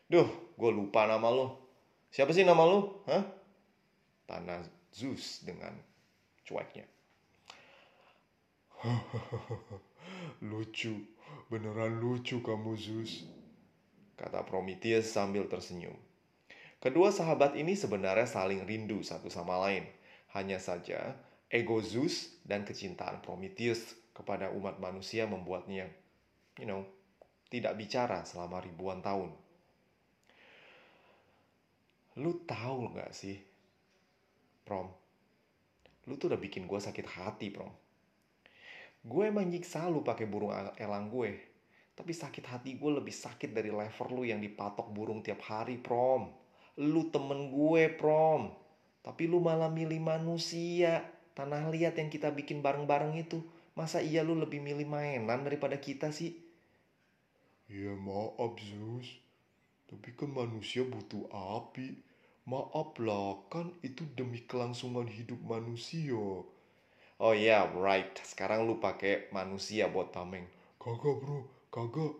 Duh, 0.08 0.30
gue 0.56 0.70
lupa 0.70 1.10
nama 1.10 1.28
lo. 1.28 1.58
Siapa 2.14 2.30
sih 2.30 2.46
nama 2.46 2.64
lo, 2.64 3.02
ha? 3.10 3.20
Tanda 4.30 4.62
Zeus 4.94 5.42
dengan 5.42 5.74
cueknya. 6.46 6.86
lucu, 10.50 11.02
beneran 11.50 11.98
lucu 11.98 12.40
kamu 12.40 12.78
Zeus. 12.78 13.26
Kata 14.14 14.46
Prometheus 14.46 15.10
sambil 15.10 15.50
tersenyum. 15.50 16.09
Kedua 16.80 17.12
sahabat 17.12 17.60
ini 17.60 17.76
sebenarnya 17.76 18.24
saling 18.24 18.64
rindu 18.64 19.04
satu 19.04 19.28
sama 19.28 19.60
lain. 19.68 19.84
Hanya 20.32 20.56
saja 20.56 21.12
ego 21.52 21.84
Zeus 21.84 22.40
dan 22.40 22.64
kecintaan 22.64 23.20
Prometheus 23.20 24.00
kepada 24.16 24.48
umat 24.56 24.80
manusia 24.80 25.28
membuatnya, 25.28 25.92
you 26.56 26.64
know, 26.64 26.88
tidak 27.52 27.76
bicara 27.76 28.24
selama 28.24 28.64
ribuan 28.64 29.04
tahun. 29.04 29.28
Lu 32.16 32.40
tahu 32.48 32.96
nggak 32.96 33.12
sih, 33.12 33.36
Prom? 34.64 34.88
Lu 36.08 36.16
tuh 36.16 36.32
udah 36.32 36.40
bikin 36.40 36.64
gue 36.64 36.80
sakit 36.80 37.06
hati, 37.12 37.52
Prom. 37.52 37.76
Gue 39.04 39.28
emang 39.28 39.44
nyiksa 39.52 39.84
lu 39.92 40.00
pakai 40.00 40.24
burung 40.24 40.56
elang 40.80 41.12
gue. 41.12 41.44
Tapi 41.92 42.12
sakit 42.16 42.48
hati 42.48 42.80
gue 42.80 42.90
lebih 42.96 43.12
sakit 43.12 43.52
dari 43.52 43.68
lever 43.68 44.08
lu 44.16 44.24
yang 44.24 44.40
dipatok 44.40 44.88
burung 44.88 45.20
tiap 45.20 45.44
hari, 45.44 45.76
Prom. 45.76 46.39
Lu 46.80 47.12
temen 47.12 47.52
gue, 47.52 47.92
Prom. 47.92 48.56
Tapi 49.04 49.28
lu 49.28 49.44
malah 49.44 49.68
milih 49.68 50.00
manusia. 50.00 51.04
Tanah 51.36 51.68
liat 51.68 52.00
yang 52.00 52.08
kita 52.08 52.32
bikin 52.32 52.64
bareng-bareng 52.64 53.20
itu. 53.20 53.44
Masa 53.76 54.00
iya 54.00 54.24
lu 54.24 54.32
lebih 54.32 54.64
milih 54.64 54.88
mainan 54.88 55.44
daripada 55.44 55.76
kita 55.76 56.08
sih? 56.08 56.40
Ya 57.68 57.92
maaf 57.94 58.56
Zeus. 58.58 59.20
Tapi 59.92 60.08
kan 60.16 60.32
manusia 60.32 60.80
butuh 60.82 61.28
api. 61.30 62.00
Maaf 62.48 62.96
lah, 62.98 63.44
kan 63.52 63.70
itu 63.84 64.08
demi 64.16 64.42
kelangsungan 64.42 65.06
hidup 65.06 65.38
manusia. 65.44 66.16
Oh 67.20 67.34
iya, 67.36 67.62
yeah, 67.62 67.76
right. 67.76 68.10
Sekarang 68.24 68.64
lu 68.64 68.80
pakai 68.80 69.28
manusia 69.30 69.86
buat 69.92 70.10
tameng. 70.10 70.48
Kagak 70.80 71.20
bro, 71.20 71.44
kagak. 71.68 72.16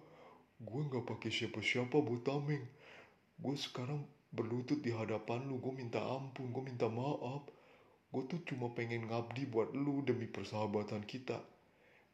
Gue 0.60 0.80
nggak 0.84 1.08
pakai 1.08 1.32
siapa-siapa 1.32 1.96
buat 1.98 2.20
tameng. 2.20 2.62
Gue 3.40 3.56
sekarang 3.56 4.04
berlutut 4.30 4.78
di 4.82 4.94
hadapan 4.94 5.46
lu, 5.50 5.58
gue 5.58 5.74
minta 5.74 5.98
ampun, 5.98 6.54
gue 6.54 6.62
minta 6.62 6.86
maaf. 6.86 7.46
Gue 8.10 8.26
tuh 8.26 8.42
cuma 8.46 8.74
pengen 8.74 9.06
ngabdi 9.06 9.46
buat 9.46 9.70
lu 9.74 10.02
demi 10.02 10.26
persahabatan 10.26 11.06
kita. 11.06 11.38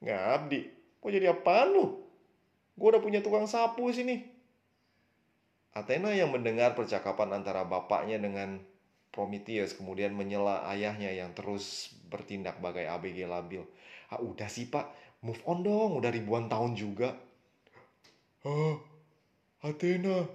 Ngabdi? 0.05 0.61
Kok 1.01 1.11
jadi 1.13 1.33
apaan 1.33 1.73
lu? 1.73 1.85
Gue 2.77 2.89
udah 2.93 3.01
punya 3.01 3.25
tukang 3.25 3.49
sapu 3.49 3.89
sini. 3.93 4.21
Athena 5.77 6.13
yang 6.13 6.33
mendengar 6.33 6.73
percakapan 6.73 7.37
antara 7.37 7.65
bapaknya 7.69 8.17
dengan 8.17 8.61
Prometheus 9.13 9.73
kemudian 9.73 10.13
menyela 10.13 10.69
ayahnya 10.69 11.09
yang 11.09 11.33
terus 11.33 11.97
bertindak 12.13 12.61
bagai 12.61 12.85
ABG 12.85 13.25
labil. 13.25 13.65
Ah 14.13 14.21
udah 14.21 14.45
sih 14.45 14.69
pak, 14.69 14.93
move 15.25 15.41
on 15.49 15.65
dong, 15.65 15.97
udah 15.97 16.13
ribuan 16.13 16.53
tahun 16.53 16.77
juga. 16.77 17.17
Ah, 18.45 18.77
Athena, 19.65 20.29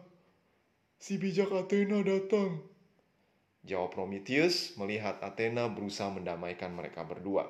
Si 1.02 1.18
bijak 1.18 1.50
Athena 1.50 2.06
datang. 2.06 2.62
Jawab 3.66 3.90
Prometheus 3.90 4.78
melihat 4.78 5.18
Athena 5.26 5.66
berusaha 5.66 6.14
mendamaikan 6.14 6.78
mereka 6.78 7.02
berdua. 7.02 7.50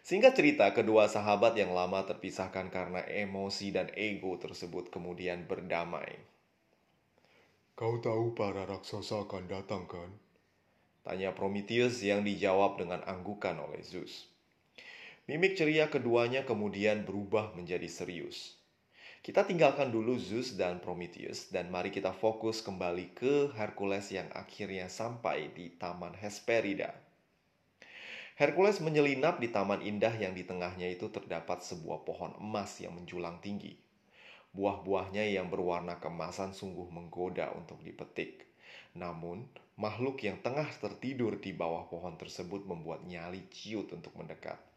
Singkat 0.00 0.32
cerita, 0.32 0.72
kedua 0.72 1.04
sahabat 1.04 1.52
yang 1.52 1.76
lama 1.76 2.00
terpisahkan 2.08 2.72
karena 2.72 3.04
emosi 3.04 3.76
dan 3.76 3.92
ego 3.92 4.40
tersebut 4.40 4.88
kemudian 4.88 5.44
berdamai. 5.44 6.16
Kau 7.76 8.00
tahu 8.00 8.32
para 8.32 8.64
raksasa 8.64 9.28
akan 9.28 9.44
datang 9.44 9.84
kan? 9.84 10.08
Tanya 11.04 11.36
Prometheus 11.36 12.00
yang 12.00 12.24
dijawab 12.24 12.80
dengan 12.80 13.04
anggukan 13.04 13.60
oleh 13.60 13.84
Zeus. 13.84 14.32
Mimik 15.28 15.60
ceria 15.60 15.92
keduanya 15.92 16.48
kemudian 16.48 17.04
berubah 17.04 17.52
menjadi 17.52 17.84
serius. 17.84 18.63
Kita 19.24 19.40
tinggalkan 19.40 19.88
dulu 19.88 20.20
Zeus 20.20 20.52
dan 20.52 20.84
Prometheus 20.84 21.48
dan 21.48 21.72
mari 21.72 21.88
kita 21.88 22.12
fokus 22.12 22.60
kembali 22.60 23.16
ke 23.16 23.56
Hercules 23.56 24.12
yang 24.12 24.28
akhirnya 24.36 24.92
sampai 24.92 25.48
di 25.48 25.72
Taman 25.80 26.12
Hesperida. 26.12 26.92
Hercules 28.36 28.84
menyelinap 28.84 29.40
di 29.40 29.48
taman 29.48 29.80
indah 29.80 30.12
yang 30.12 30.36
di 30.36 30.44
tengahnya 30.44 30.92
itu 30.92 31.08
terdapat 31.08 31.64
sebuah 31.64 32.04
pohon 32.04 32.36
emas 32.36 32.76
yang 32.84 33.00
menjulang 33.00 33.40
tinggi. 33.40 33.80
Buah-buahnya 34.52 35.24
yang 35.32 35.48
berwarna 35.48 35.96
kemasan 36.04 36.52
sungguh 36.52 36.92
menggoda 36.92 37.48
untuk 37.56 37.80
dipetik. 37.80 38.44
Namun, 38.92 39.48
makhluk 39.80 40.20
yang 40.20 40.36
tengah 40.44 40.68
tertidur 40.68 41.40
di 41.40 41.56
bawah 41.56 41.88
pohon 41.88 42.20
tersebut 42.20 42.68
membuat 42.68 43.08
nyali 43.08 43.48
ciut 43.48 43.88
untuk 43.88 44.12
mendekat. 44.20 44.73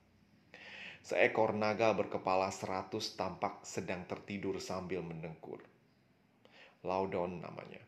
Seekor 1.05 1.53
naga 1.55 1.93
berkepala 1.97 2.49
seratus 2.49 3.17
tampak 3.17 3.63
sedang 3.63 4.05
tertidur 4.05 4.57
sambil 4.61 5.01
mendengkur. 5.01 5.61
Laudon 6.85 7.41
namanya. 7.41 7.81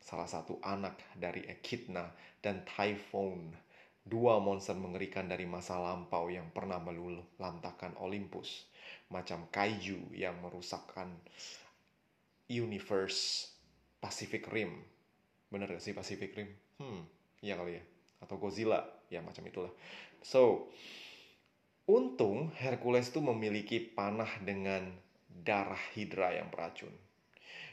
Salah 0.00 0.26
satu 0.26 0.56
anak 0.64 0.96
dari 1.14 1.44
Echidna 1.44 2.08
dan 2.40 2.64
Typhon. 2.64 3.52
Dua 4.08 4.40
monster 4.40 4.72
mengerikan 4.72 5.28
dari 5.28 5.44
masa 5.44 5.76
lampau 5.76 6.32
yang 6.32 6.48
pernah 6.48 6.80
melulantakan 6.80 7.92
Olympus. 8.00 8.64
Macam 9.12 9.44
kaiju 9.52 10.16
yang 10.16 10.40
merusakkan 10.40 11.12
universe 12.48 13.52
Pacific 14.00 14.48
Rim. 14.48 14.80
Bener 15.52 15.68
gak 15.68 15.84
sih 15.84 15.92
Pacific 15.92 16.32
Rim? 16.32 16.48
Hmm, 16.80 17.04
iya 17.44 17.60
kali 17.60 17.76
ya. 17.76 17.82
Atau 18.24 18.40
Godzilla, 18.40 18.80
ya 19.12 19.20
macam 19.20 19.44
itulah. 19.44 19.72
So, 20.24 20.72
Untung 21.88 22.52
Hercules 22.60 23.08
itu 23.08 23.24
memiliki 23.24 23.80
panah 23.80 24.28
dengan 24.44 24.92
darah 25.24 25.80
hidra 25.96 26.36
yang 26.36 26.52
beracun. 26.52 26.92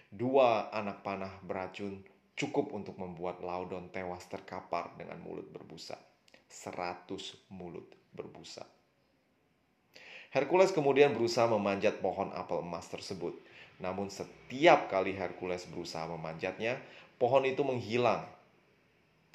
Dua 0.07 0.71
anak 0.71 1.03
panah 1.03 1.35
beracun 1.43 1.99
cukup 2.39 2.71
untuk 2.71 2.95
membuat 2.95 3.43
Laudon 3.43 3.91
tewas 3.91 4.23
terkapar 4.31 4.95
dengan 4.95 5.19
mulut 5.19 5.51
berbusa. 5.51 5.99
Seratus 6.47 7.35
mulut 7.51 7.91
berbusa. 8.15 8.63
Hercules 10.31 10.71
kemudian 10.71 11.11
berusaha 11.11 11.51
memanjat 11.51 11.99
pohon 11.99 12.31
apel 12.31 12.63
emas 12.63 12.87
tersebut. 12.87 13.35
Namun 13.83 14.07
setiap 14.07 14.87
kali 14.87 15.11
Hercules 15.11 15.67
berusaha 15.67 16.07
memanjatnya, 16.07 16.79
pohon 17.19 17.43
itu 17.43 17.67
menghilang. 17.67 18.23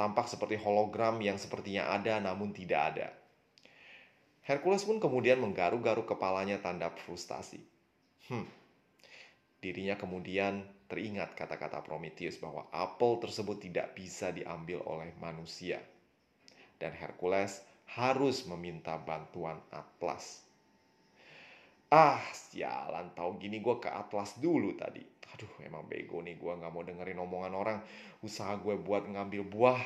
Tampak 0.00 0.24
seperti 0.24 0.56
hologram 0.56 1.20
yang 1.20 1.36
sepertinya 1.36 1.92
ada 1.92 2.16
namun 2.16 2.56
tidak 2.56 2.96
ada. 2.96 3.19
Hercules 4.50 4.82
pun 4.82 4.98
kemudian 4.98 5.38
menggaruk-garuk 5.38 6.10
kepalanya 6.10 6.58
tanda 6.58 6.90
frustasi. 6.90 7.62
Hmm. 8.26 8.50
Dirinya 9.62 9.94
kemudian 9.94 10.66
teringat 10.90 11.38
kata-kata 11.38 11.86
Prometheus 11.86 12.34
bahwa 12.42 12.66
apel 12.74 13.22
tersebut 13.22 13.62
tidak 13.62 13.94
bisa 13.94 14.34
diambil 14.34 14.82
oleh 14.90 15.14
manusia. 15.22 15.78
Dan 16.82 16.90
Hercules 16.98 17.62
harus 17.94 18.42
meminta 18.50 18.98
bantuan 18.98 19.62
Atlas. 19.70 20.42
Ah, 21.86 22.18
sialan, 22.34 23.14
tau 23.14 23.38
gini 23.38 23.62
gue 23.62 23.78
ke 23.78 23.86
Atlas 23.86 24.34
dulu 24.42 24.74
tadi. 24.74 25.06
Aduh, 25.30 25.62
emang 25.62 25.86
bego 25.86 26.18
nih 26.26 26.34
gue 26.34 26.58
gak 26.58 26.74
mau 26.74 26.82
dengerin 26.82 27.22
omongan 27.22 27.54
orang. 27.54 27.78
Usaha 28.26 28.58
gue 28.58 28.74
buat 28.74 29.06
ngambil 29.06 29.46
buah 29.46 29.82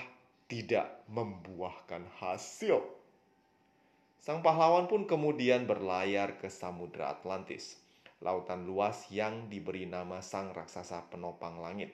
tidak 0.49 1.05
membuahkan 1.13 2.09
hasil. 2.17 3.04
Sang 4.25 4.41
pahlawan 4.41 4.89
pun 4.89 5.05
kemudian 5.05 5.69
berlayar 5.69 6.41
ke 6.41 6.49
Samudra 6.49 7.13
Atlantis, 7.13 7.77
lautan 8.25 8.65
luas 8.65 9.13
yang 9.13 9.53
diberi 9.53 9.85
nama 9.85 10.25
sang 10.25 10.49
raksasa 10.57 11.13
penopang 11.13 11.61
langit. 11.61 11.93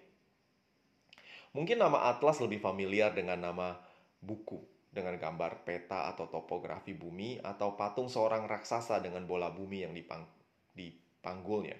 Mungkin 1.59 1.83
nama 1.83 2.07
Atlas 2.07 2.39
lebih 2.39 2.63
familiar 2.63 3.11
dengan 3.19 3.43
nama 3.43 3.75
buku 4.23 4.63
dengan 4.95 5.19
gambar 5.19 5.67
peta 5.67 6.07
atau 6.07 6.31
topografi 6.31 6.95
bumi 6.95 7.43
atau 7.43 7.75
patung 7.75 8.07
seorang 8.07 8.47
raksasa 8.47 9.03
dengan 9.03 9.27
bola 9.27 9.51
bumi 9.51 9.83
yang 9.83 9.91
dipang 9.91 10.23
dipanggulnya. 10.71 11.75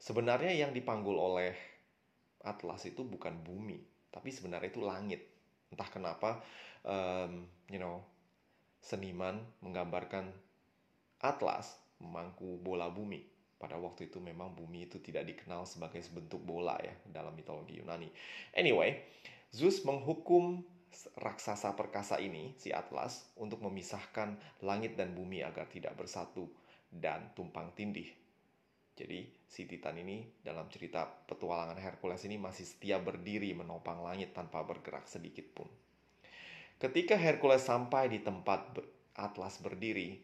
Sebenarnya 0.00 0.56
yang 0.56 0.72
dipanggul 0.72 1.20
oleh 1.20 1.52
Atlas 2.48 2.88
itu 2.88 3.04
bukan 3.04 3.44
bumi, 3.44 4.08
tapi 4.08 4.32
sebenarnya 4.32 4.72
itu 4.72 4.80
langit. 4.80 5.20
Entah 5.68 5.88
kenapa, 5.92 6.40
um, 6.80 7.44
you 7.68 7.76
know, 7.76 8.00
seniman 8.80 9.40
menggambarkan 9.60 10.32
atlas 11.20 11.76
memangku 12.00 12.58
bola 12.64 12.88
bumi. 12.88 13.22
Pada 13.60 13.76
waktu 13.76 14.08
itu 14.08 14.24
memang 14.24 14.56
bumi 14.56 14.88
itu 14.88 15.04
tidak 15.04 15.28
dikenal 15.28 15.68
sebagai 15.68 16.00
sebentuk 16.00 16.40
bola 16.40 16.80
ya 16.80 16.96
dalam 17.04 17.36
mitologi 17.36 17.76
Yunani. 17.76 18.08
Anyway, 18.56 19.04
Zeus 19.52 19.84
menghukum 19.84 20.64
raksasa 21.20 21.76
perkasa 21.76 22.16
ini, 22.18 22.56
si 22.56 22.72
Atlas, 22.72 23.28
untuk 23.36 23.60
memisahkan 23.60 24.40
langit 24.64 24.96
dan 24.96 25.12
bumi 25.12 25.44
agar 25.44 25.68
tidak 25.68 25.92
bersatu 25.94 26.48
dan 26.88 27.30
tumpang 27.36 27.70
tindih. 27.76 28.08
Jadi, 28.96 29.28
si 29.48 29.64
Titan 29.64 29.96
ini 29.96 30.28
dalam 30.44 30.68
cerita 30.68 31.08
petualangan 31.08 31.78
Hercules 31.78 32.20
ini 32.28 32.36
masih 32.36 32.68
setia 32.68 33.00
berdiri 33.00 33.52
menopang 33.56 34.04
langit 34.04 34.36
tanpa 34.36 34.60
bergerak 34.64 35.08
sedikit 35.08 35.46
pun. 35.56 35.68
Ketika 36.80 37.12
Hercules 37.12 37.60
sampai 37.60 38.08
di 38.08 38.24
tempat 38.24 38.80
Atlas 39.12 39.60
berdiri, 39.60 40.16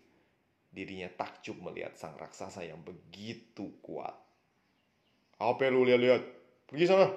dirinya 0.72 1.12
takjub 1.12 1.60
melihat 1.60 1.92
sang 2.00 2.16
raksasa 2.16 2.64
yang 2.64 2.80
begitu 2.80 3.76
kuat. 3.84 4.16
Apa 5.36 5.68
lu 5.68 5.84
lihat-lihat? 5.84 6.24
Pergi 6.64 6.88
sana. 6.88 7.12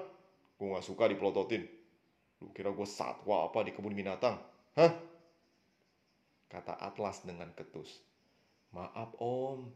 Gue 0.60 0.75
gak 0.75 0.84
suka 0.84 1.08
dipelototin. 1.08 1.63
Lu 2.43 2.52
kira 2.52 2.75
gue 2.75 2.84
satwa 2.84 3.47
apa 3.47 3.63
di 3.63 3.71
kebun 3.71 3.95
binatang? 3.95 4.36
Hah? 4.75 4.91
Kata 6.52 6.75
Atlas 6.75 7.23
dengan 7.23 7.56
ketus. 7.56 8.04
Maaf 8.75 9.15
om, 9.23 9.71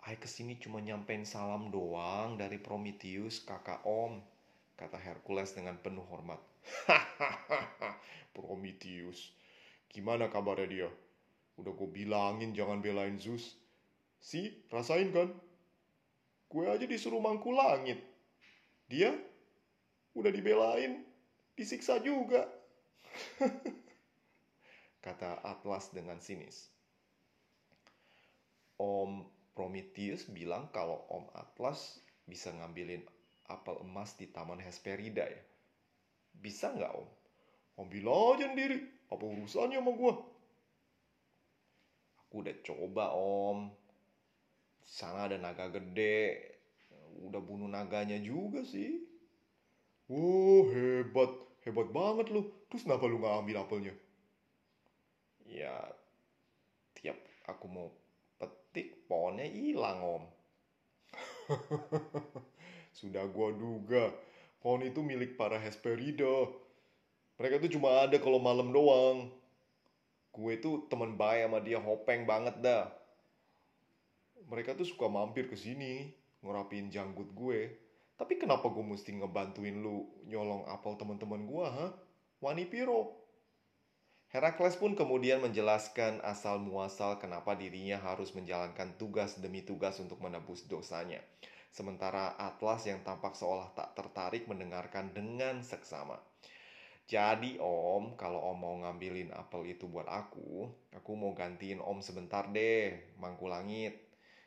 Ai 0.00 0.16
ke 0.16 0.24
sini 0.24 0.56
cuma 0.56 0.80
nyampein 0.80 1.28
salam 1.28 1.68
doang 1.68 2.40
dari 2.40 2.56
Prometheus, 2.56 3.44
kakak 3.44 3.84
om. 3.84 4.24
Kata 4.72 4.96
Hercules 4.96 5.52
dengan 5.52 5.76
penuh 5.76 6.06
hormat. 6.08 6.40
Hahaha, 6.88 7.39
Prometheus. 8.80 9.36
Gimana 9.92 10.32
kabarnya 10.32 10.68
dia? 10.72 10.88
Udah 11.60 11.76
gue 11.76 11.88
bilangin 11.92 12.56
jangan 12.56 12.80
belain 12.80 13.20
Zeus. 13.20 13.52
Si, 14.16 14.48
rasain 14.72 15.12
kan? 15.12 15.28
Gue 16.48 16.64
aja 16.64 16.88
disuruh 16.88 17.20
mangku 17.20 17.52
langit. 17.52 18.00
Dia 18.88 19.12
udah 20.16 20.32
dibelain, 20.32 21.04
disiksa 21.52 22.00
juga. 22.00 22.48
Kata 25.04 25.44
Atlas 25.44 25.92
dengan 25.92 26.16
sinis. 26.24 26.72
Om 28.80 29.28
Prometheus 29.52 30.24
bilang 30.32 30.72
kalau 30.72 31.04
Om 31.12 31.28
Atlas 31.36 32.00
bisa 32.24 32.48
ngambilin 32.48 33.04
apel 33.52 33.76
emas 33.84 34.16
di 34.16 34.32
Taman 34.32 34.64
Hesperida 34.64 35.28
ya. 35.28 35.42
Bisa 36.32 36.72
nggak 36.72 36.96
Om? 36.96 37.19
Ambil 37.80 38.04
aja 38.04 38.52
sendiri. 38.52 38.78
Apa 39.08 39.24
urusannya 39.24 39.80
sama 39.80 39.90
gue? 39.96 40.12
Aku 42.20 42.34
udah 42.44 42.56
coba 42.60 43.04
Om. 43.16 43.58
Di 44.84 44.90
sana 44.92 45.26
ada 45.26 45.40
naga 45.40 45.72
gede. 45.72 46.60
Udah 47.24 47.40
bunuh 47.40 47.66
naganya 47.66 48.20
juga 48.20 48.60
sih. 48.62 49.00
Wow, 50.12 50.68
hebat. 50.70 51.32
Hebat 51.64 51.88
banget 51.90 52.28
lu. 52.28 52.44
Terus 52.68 52.84
kenapa 52.84 53.08
lu 53.08 53.18
gak 53.18 53.40
ambil 53.42 53.56
apelnya? 53.64 53.94
Ya, 55.50 55.74
tiap 56.94 57.18
aku 57.50 57.66
mau 57.66 57.88
petik 58.38 59.10
pohonnya 59.10 59.50
hilang 59.50 59.98
om. 59.98 60.24
Sudah 62.98 63.26
gua 63.26 63.50
duga, 63.50 64.14
pohon 64.62 64.86
itu 64.86 65.02
milik 65.02 65.34
para 65.34 65.58
Hesperida. 65.58 66.46
Mereka 67.40 67.56
tuh 67.56 67.72
cuma 67.72 68.04
ada 68.04 68.20
kalau 68.20 68.36
malam 68.36 68.68
doang. 68.68 69.32
Gue 70.28 70.60
tuh 70.60 70.84
temen 70.92 71.16
baik 71.16 71.48
sama 71.48 71.58
dia 71.64 71.80
hopeng 71.80 72.28
banget 72.28 72.60
dah. 72.60 72.92
Mereka 74.44 74.76
tuh 74.76 74.84
suka 74.84 75.08
mampir 75.08 75.48
ke 75.48 75.56
sini, 75.56 76.12
ngerapin 76.44 76.92
janggut 76.92 77.32
gue. 77.32 77.80
Tapi 78.20 78.36
kenapa 78.36 78.68
gue 78.68 78.84
mesti 78.84 79.16
ngebantuin 79.16 79.72
lu 79.72 80.04
nyolong 80.28 80.68
apel 80.68 81.00
teman-teman 81.00 81.48
gue, 81.48 81.64
ha? 81.64 81.88
Wani 82.44 82.68
Piro. 82.68 83.16
Herakles 84.28 84.76
pun 84.76 84.92
kemudian 84.92 85.40
menjelaskan 85.40 86.20
asal 86.20 86.60
muasal 86.60 87.16
kenapa 87.16 87.56
dirinya 87.56 87.96
harus 88.04 88.36
menjalankan 88.36 89.00
tugas 89.00 89.40
demi 89.40 89.64
tugas 89.64 89.96
untuk 89.96 90.20
menebus 90.20 90.68
dosanya. 90.68 91.24
Sementara 91.72 92.36
Atlas 92.36 92.84
yang 92.84 93.00
tampak 93.00 93.32
seolah 93.32 93.72
tak 93.72 93.96
tertarik 93.96 94.44
mendengarkan 94.44 95.16
dengan 95.16 95.64
seksama. 95.64 96.20
Jadi 97.10 97.58
om, 97.58 98.14
kalau 98.14 98.38
om 98.38 98.54
mau 98.54 98.74
ngambilin 98.86 99.34
apel 99.34 99.74
itu 99.74 99.90
buat 99.90 100.06
aku, 100.06 100.70
aku 100.94 101.10
mau 101.18 101.34
gantiin 101.34 101.82
om 101.82 101.98
sebentar 101.98 102.46
deh, 102.54 103.18
mangku 103.18 103.50
langit. 103.50 103.98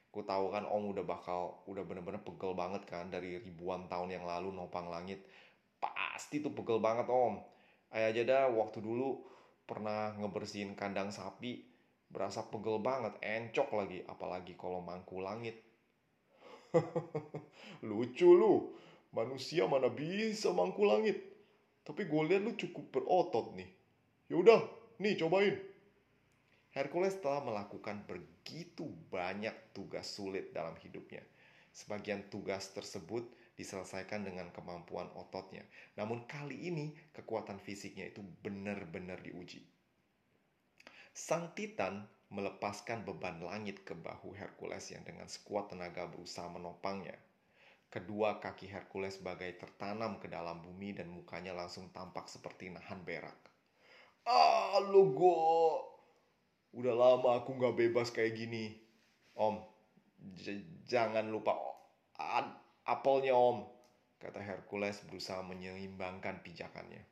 Ku 0.07 0.23
tahu 0.23 0.47
kan 0.47 0.63
om 0.71 0.95
udah 0.95 1.03
bakal, 1.03 1.59
udah 1.67 1.83
bener-bener 1.83 2.23
pegel 2.23 2.55
banget 2.55 2.87
kan 2.87 3.11
dari 3.11 3.43
ribuan 3.43 3.91
tahun 3.91 4.15
yang 4.15 4.23
lalu 4.23 4.55
nopang 4.55 4.87
langit. 4.87 5.27
Pasti 5.75 6.39
tuh 6.39 6.55
pegel 6.55 6.79
banget 6.79 7.11
om. 7.11 7.43
Ayo 7.91 8.15
aja 8.15 8.21
dah, 8.23 8.45
waktu 8.47 8.79
dulu 8.79 9.27
pernah 9.67 10.15
ngebersihin 10.15 10.79
kandang 10.79 11.11
sapi 11.11 11.67
berasa 12.07 12.47
pegel 12.47 12.79
banget, 12.79 13.11
encok 13.19 13.75
lagi, 13.75 13.99
apalagi 14.07 14.55
kalau 14.55 14.79
mangku 14.79 15.19
langit. 15.19 15.59
Lucu 17.91 18.31
lu, 18.31 18.71
manusia 19.11 19.67
mana 19.67 19.91
bisa 19.91 20.55
mangku 20.55 20.87
langit. 20.87 21.32
Tapi 21.83 22.07
gue 22.07 22.21
lihat 22.31 22.41
lu 22.43 22.55
cukup 22.55 22.95
berotot 22.95 23.51
nih. 23.59 23.67
Yaudah, 24.31 24.63
nih 25.03 25.19
cobain. 25.19 25.55
Hercules 26.73 27.13
telah 27.21 27.43
melakukan 27.45 28.01
begitu 28.09 28.89
banyak 29.13 29.53
tugas 29.77 30.09
sulit 30.09 30.55
dalam 30.55 30.73
hidupnya. 30.81 31.21
Sebagian 31.69 32.25
tugas 32.33 32.73
tersebut 32.73 33.29
diselesaikan 33.53 34.25
dengan 34.25 34.49
kemampuan 34.49 35.05
ototnya. 35.13 35.61
Namun 35.93 36.25
kali 36.25 36.73
ini 36.73 36.89
kekuatan 37.13 37.61
fisiknya 37.61 38.09
itu 38.09 38.25
benar-benar 38.41 39.21
diuji. 39.21 39.61
Sang 41.13 41.53
Titan 41.53 42.09
melepaskan 42.33 43.05
beban 43.05 43.37
langit 43.45 43.85
ke 43.85 43.93
bahu 43.93 44.33
Hercules 44.33 44.89
yang 44.89 45.05
dengan 45.05 45.29
sekuat 45.29 45.69
tenaga 45.69 46.09
berusaha 46.09 46.49
menopangnya. 46.49 47.13
Kedua 47.93 48.41
kaki 48.41 48.73
Hercules 48.73 49.21
bagai 49.21 49.61
tertanam 49.61 50.17
ke 50.17 50.25
dalam 50.25 50.65
bumi 50.65 50.97
dan 50.97 51.13
mukanya 51.13 51.53
langsung 51.53 51.93
tampak 51.93 52.25
seperti 52.25 52.73
nahan 52.73 53.05
berak. 53.05 53.37
Ah, 54.25 54.81
lu 54.81 55.13
go. 55.13 55.37
Udah 56.73 56.97
lama 56.97 57.37
aku 57.37 57.53
nggak 57.53 57.77
bebas 57.77 58.09
kayak 58.09 58.33
gini. 58.33 58.81
Om, 59.37 59.61
jangan 60.89 61.29
lupa 61.29 61.53
apelnya 62.81 63.37
om, 63.37 63.69
kata 64.17 64.41
Hercules 64.41 64.97
berusaha 65.05 65.45
menyeimbangkan 65.45 66.41
pijakannya. 66.41 67.05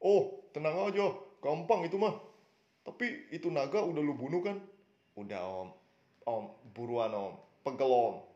Oh, 0.00 0.48
tenang 0.56 0.88
aja, 0.88 1.12
gampang 1.44 1.84
itu 1.84 2.00
mah. 2.00 2.16
Tapi 2.80 3.28
itu 3.28 3.52
naga 3.52 3.84
udah 3.84 4.00
lu 4.00 4.16
bunuh 4.16 4.40
kan? 4.40 4.56
Udah 5.20 5.44
om, 5.44 5.68
om, 6.24 6.44
buruan 6.72 7.12
om, 7.12 7.36
pegel 7.60 7.92
om. 7.92 8.27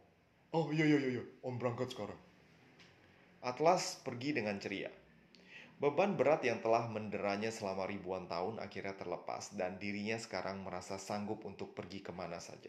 Oh 0.53 0.69
iya 0.69 0.85
iya 0.85 1.01
iya, 1.17 1.25
om 1.41 1.57
berangkat 1.57 1.97
sekarang. 1.97 2.21
Atlas 3.41 3.97
pergi 4.05 4.37
dengan 4.37 4.61
ceria. 4.61 4.93
Beban 5.81 6.13
berat 6.13 6.45
yang 6.45 6.61
telah 6.61 6.93
menderanya 6.93 7.49
selama 7.49 7.89
ribuan 7.89 8.29
tahun 8.29 8.61
akhirnya 8.61 8.93
terlepas 9.01 9.57
dan 9.57 9.81
dirinya 9.81 10.21
sekarang 10.21 10.61
merasa 10.61 11.01
sanggup 11.01 11.49
untuk 11.49 11.73
pergi 11.73 12.05
ke 12.05 12.13
mana 12.13 12.37
saja. 12.37 12.69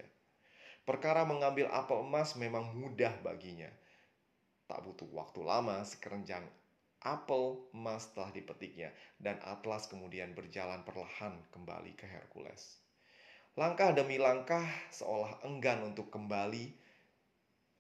Perkara 0.87 1.27
mengambil 1.27 1.67
apel 1.75 2.07
emas 2.07 2.39
memang 2.39 2.71
mudah 2.71 3.19
baginya. 3.19 3.67
Tak 4.71 4.79
butuh 4.87 5.11
waktu 5.11 5.43
lama, 5.43 5.83
sekerenjang 5.83 6.47
apel 7.03 7.67
emas 7.75 8.07
telah 8.15 8.31
dipetiknya 8.31 8.95
dan 9.19 9.43
Atlas 9.43 9.91
kemudian 9.91 10.31
berjalan 10.31 10.87
perlahan 10.87 11.35
kembali 11.51 11.99
ke 11.99 12.07
Hercules. 12.07 12.79
Langkah 13.59 13.91
demi 13.91 14.15
langkah 14.15 14.63
seolah 14.87 15.43
enggan 15.43 15.83
untuk 15.83 16.07
kembali, 16.09 16.82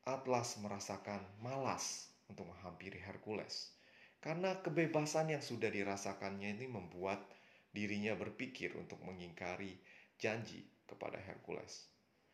Atlas 0.03 0.59
merasakan 0.59 1.23
malas 1.39 2.11
untuk 2.27 2.51
menghampiri 2.51 2.99
Hercules. 2.99 3.71
Karena 4.19 4.59
kebebasan 4.59 5.31
yang 5.31 5.39
sudah 5.39 5.71
dirasakannya 5.71 6.59
ini 6.59 6.67
membuat 6.67 7.23
dirinya 7.71 8.11
berpikir 8.11 8.75
untuk 8.75 8.99
mengingkari 9.07 9.79
janji 10.19 10.67
kepada 10.83 11.15
Hercules. 11.23 11.87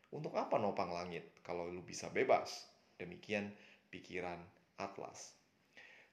Untuk 0.10 0.34
apa 0.34 0.58
nopang 0.58 0.90
langit 0.90 1.30
kalau 1.46 1.70
lu 1.70 1.86
bisa 1.86 2.10
bebas? 2.10 2.66
Demikian 2.98 3.54
pikiran 3.94 4.42
Atlas. 4.82 5.38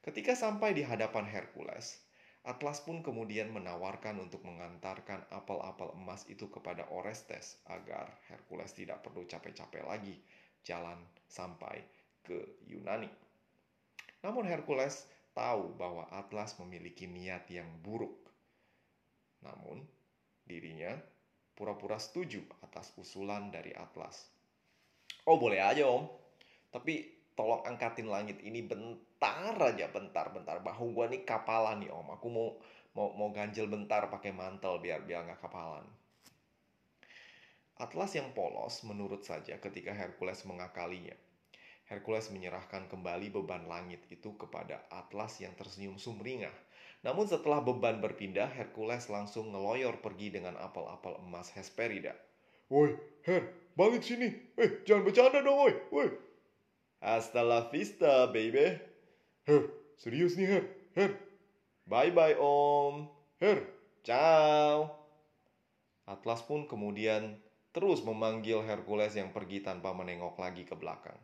Ketika 0.04 0.36
sampai 0.36 0.76
di 0.76 0.84
hadapan 0.84 1.24
Hercules, 1.24 2.04
Atlas 2.44 2.84
pun 2.84 3.00
kemudian 3.00 3.48
menawarkan 3.48 4.20
untuk 4.20 4.44
mengantarkan 4.44 5.24
apel-apel 5.32 5.96
emas 5.96 6.28
itu 6.28 6.52
kepada 6.52 6.84
Orestes 6.92 7.58
agar 7.64 8.12
Hercules 8.28 8.76
tidak 8.76 9.00
perlu 9.00 9.24
capek-capek 9.24 9.88
lagi 9.88 10.20
jalan 10.66 10.98
sampai 11.30 11.78
ke 12.26 12.34
Yunani. 12.66 13.06
Namun 14.26 14.50
Hercules 14.50 15.06
tahu 15.30 15.70
bahwa 15.78 16.10
Atlas 16.10 16.58
memiliki 16.58 17.06
niat 17.06 17.46
yang 17.46 17.70
buruk. 17.86 18.18
Namun, 19.46 19.86
dirinya 20.42 20.98
pura-pura 21.54 22.02
setuju 22.02 22.42
atas 22.66 22.90
usulan 22.98 23.54
dari 23.54 23.70
Atlas. 23.70 24.26
Oh, 25.22 25.38
boleh 25.38 25.62
aja, 25.62 25.86
Om. 25.86 26.10
Tapi 26.74 27.06
tolong 27.38 27.62
angkatin 27.62 28.10
langit 28.10 28.42
ini 28.42 28.64
bentar 28.66 29.54
aja, 29.54 29.86
bentar-bentar. 29.86 30.58
Bahu 30.66 30.90
gua 30.90 31.06
nih 31.06 31.22
kapalan 31.22 31.84
nih, 31.84 31.94
Om. 31.94 32.18
Aku 32.18 32.26
mau 32.26 32.48
mau 32.96 33.12
mau 33.12 33.28
ganjel 33.28 33.68
bentar 33.68 34.08
pakai 34.08 34.32
mantel 34.32 34.80
biar 34.80 35.04
biar 35.04 35.28
nggak 35.28 35.40
kapalan. 35.44 35.84
Atlas 37.76 38.16
yang 38.16 38.32
polos 38.32 38.80
menurut 38.88 39.20
saja 39.20 39.60
ketika 39.60 39.92
Hercules 39.92 40.40
mengakalinya. 40.48 41.12
Hercules 41.86 42.32
menyerahkan 42.32 42.88
kembali 42.88 43.30
beban 43.30 43.68
langit 43.68 44.02
itu 44.10 44.32
kepada 44.34 44.82
Atlas 44.90 45.38
yang 45.38 45.52
tersenyum 45.54 46.00
sumringah. 46.00 46.54
Namun 47.04 47.28
setelah 47.28 47.62
beban 47.62 48.02
berpindah, 48.02 48.50
Hercules 48.50 49.06
langsung 49.06 49.54
ngeloyor 49.54 50.02
pergi 50.02 50.34
dengan 50.34 50.58
apel-apel 50.58 51.20
emas 51.22 51.52
Hesperida. 51.54 52.16
Woi, 52.66 52.98
Her, 53.22 53.46
balik 53.78 54.02
sini. 54.02 54.34
Eh, 54.58 54.82
jangan 54.82 55.06
bercanda 55.06 55.38
dong, 55.38 55.54
woi. 55.54 55.74
Woi. 55.94 56.08
Hasta 56.98 57.46
la 57.46 57.70
vista, 57.70 58.26
baby. 58.32 58.74
Her, 59.46 59.70
serius 60.00 60.34
nih, 60.34 60.48
Her. 60.48 60.64
Her, 60.98 61.10
Bye-bye, 61.86 62.34
Om. 62.42 63.06
Her. 63.38 63.62
Ciao. 64.02 64.90
Atlas 66.02 66.42
pun 66.42 66.66
kemudian 66.66 67.38
terus 67.76 68.00
memanggil 68.08 68.64
Hercules 68.64 69.12
yang 69.12 69.36
pergi 69.36 69.60
tanpa 69.60 69.92
menengok 69.92 70.40
lagi 70.40 70.64
ke 70.64 70.72
belakang. 70.72 71.20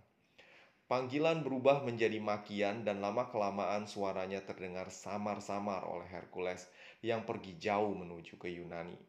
Panggilan 0.85 1.41
berubah 1.41 1.81
menjadi 1.81 2.21
makian 2.21 2.85
dan 2.85 3.01
lama-kelamaan 3.01 3.89
suaranya 3.89 4.45
terdengar 4.45 4.93
samar-samar 4.93 5.89
oleh 5.89 6.05
Hercules 6.13 6.69
yang 7.01 7.25
pergi 7.25 7.57
jauh 7.57 7.97
menuju 7.97 8.37
ke 8.37 8.53
Yunani. 8.53 9.01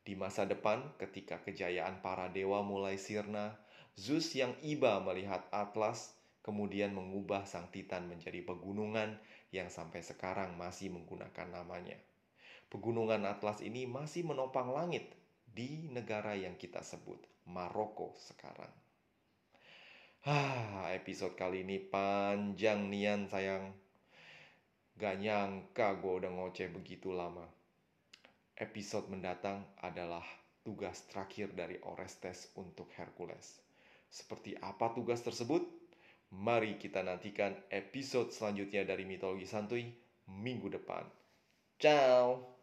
Di 0.00 0.16
masa 0.16 0.48
depan, 0.48 0.96
ketika 0.96 1.36
kejayaan 1.44 2.00
para 2.00 2.32
dewa 2.32 2.64
mulai 2.64 2.96
sirna, 2.96 3.60
Zeus 3.92 4.32
yang 4.32 4.56
iba 4.64 5.04
melihat 5.04 5.44
Atlas 5.52 6.16
kemudian 6.40 6.96
mengubah 6.96 7.44
sang 7.44 7.68
Titan 7.68 8.08
menjadi 8.08 8.40
pegunungan 8.40 9.20
yang 9.52 9.68
sampai 9.68 10.00
sekarang 10.00 10.56
masih 10.56 10.88
menggunakan 10.96 11.60
namanya. 11.60 12.00
Pegunungan 12.72 13.20
Atlas 13.28 13.60
ini 13.60 13.84
masih 13.84 14.24
menopang 14.24 14.72
langit 14.72 15.12
di 15.54 15.86
negara 15.94 16.34
yang 16.34 16.58
kita 16.58 16.82
sebut 16.82 17.22
Maroko 17.46 18.10
sekarang. 18.18 18.74
Ah, 20.26 20.90
episode 20.90 21.38
kali 21.38 21.62
ini 21.62 21.78
panjang 21.78 22.90
nian 22.90 23.30
sayang. 23.30 23.70
Gak 24.98 25.22
nyangka 25.22 25.94
gue 26.02 26.12
udah 26.24 26.32
ngoceh 26.34 26.74
begitu 26.74 27.14
lama. 27.14 27.46
Episode 28.58 29.10
mendatang 29.10 29.62
adalah 29.78 30.24
tugas 30.66 31.06
terakhir 31.06 31.54
dari 31.54 31.78
Orestes 31.86 32.50
untuk 32.58 32.90
Hercules. 32.96 33.60
Seperti 34.08 34.56
apa 34.58 34.90
tugas 34.96 35.20
tersebut? 35.22 35.62
Mari 36.34 36.80
kita 36.80 37.04
nantikan 37.04 37.54
episode 37.70 38.34
selanjutnya 38.34 38.82
dari 38.82 39.06
Mitologi 39.06 39.46
Santuy 39.46 39.86
minggu 40.26 40.72
depan. 40.72 41.04
Ciao! 41.78 42.53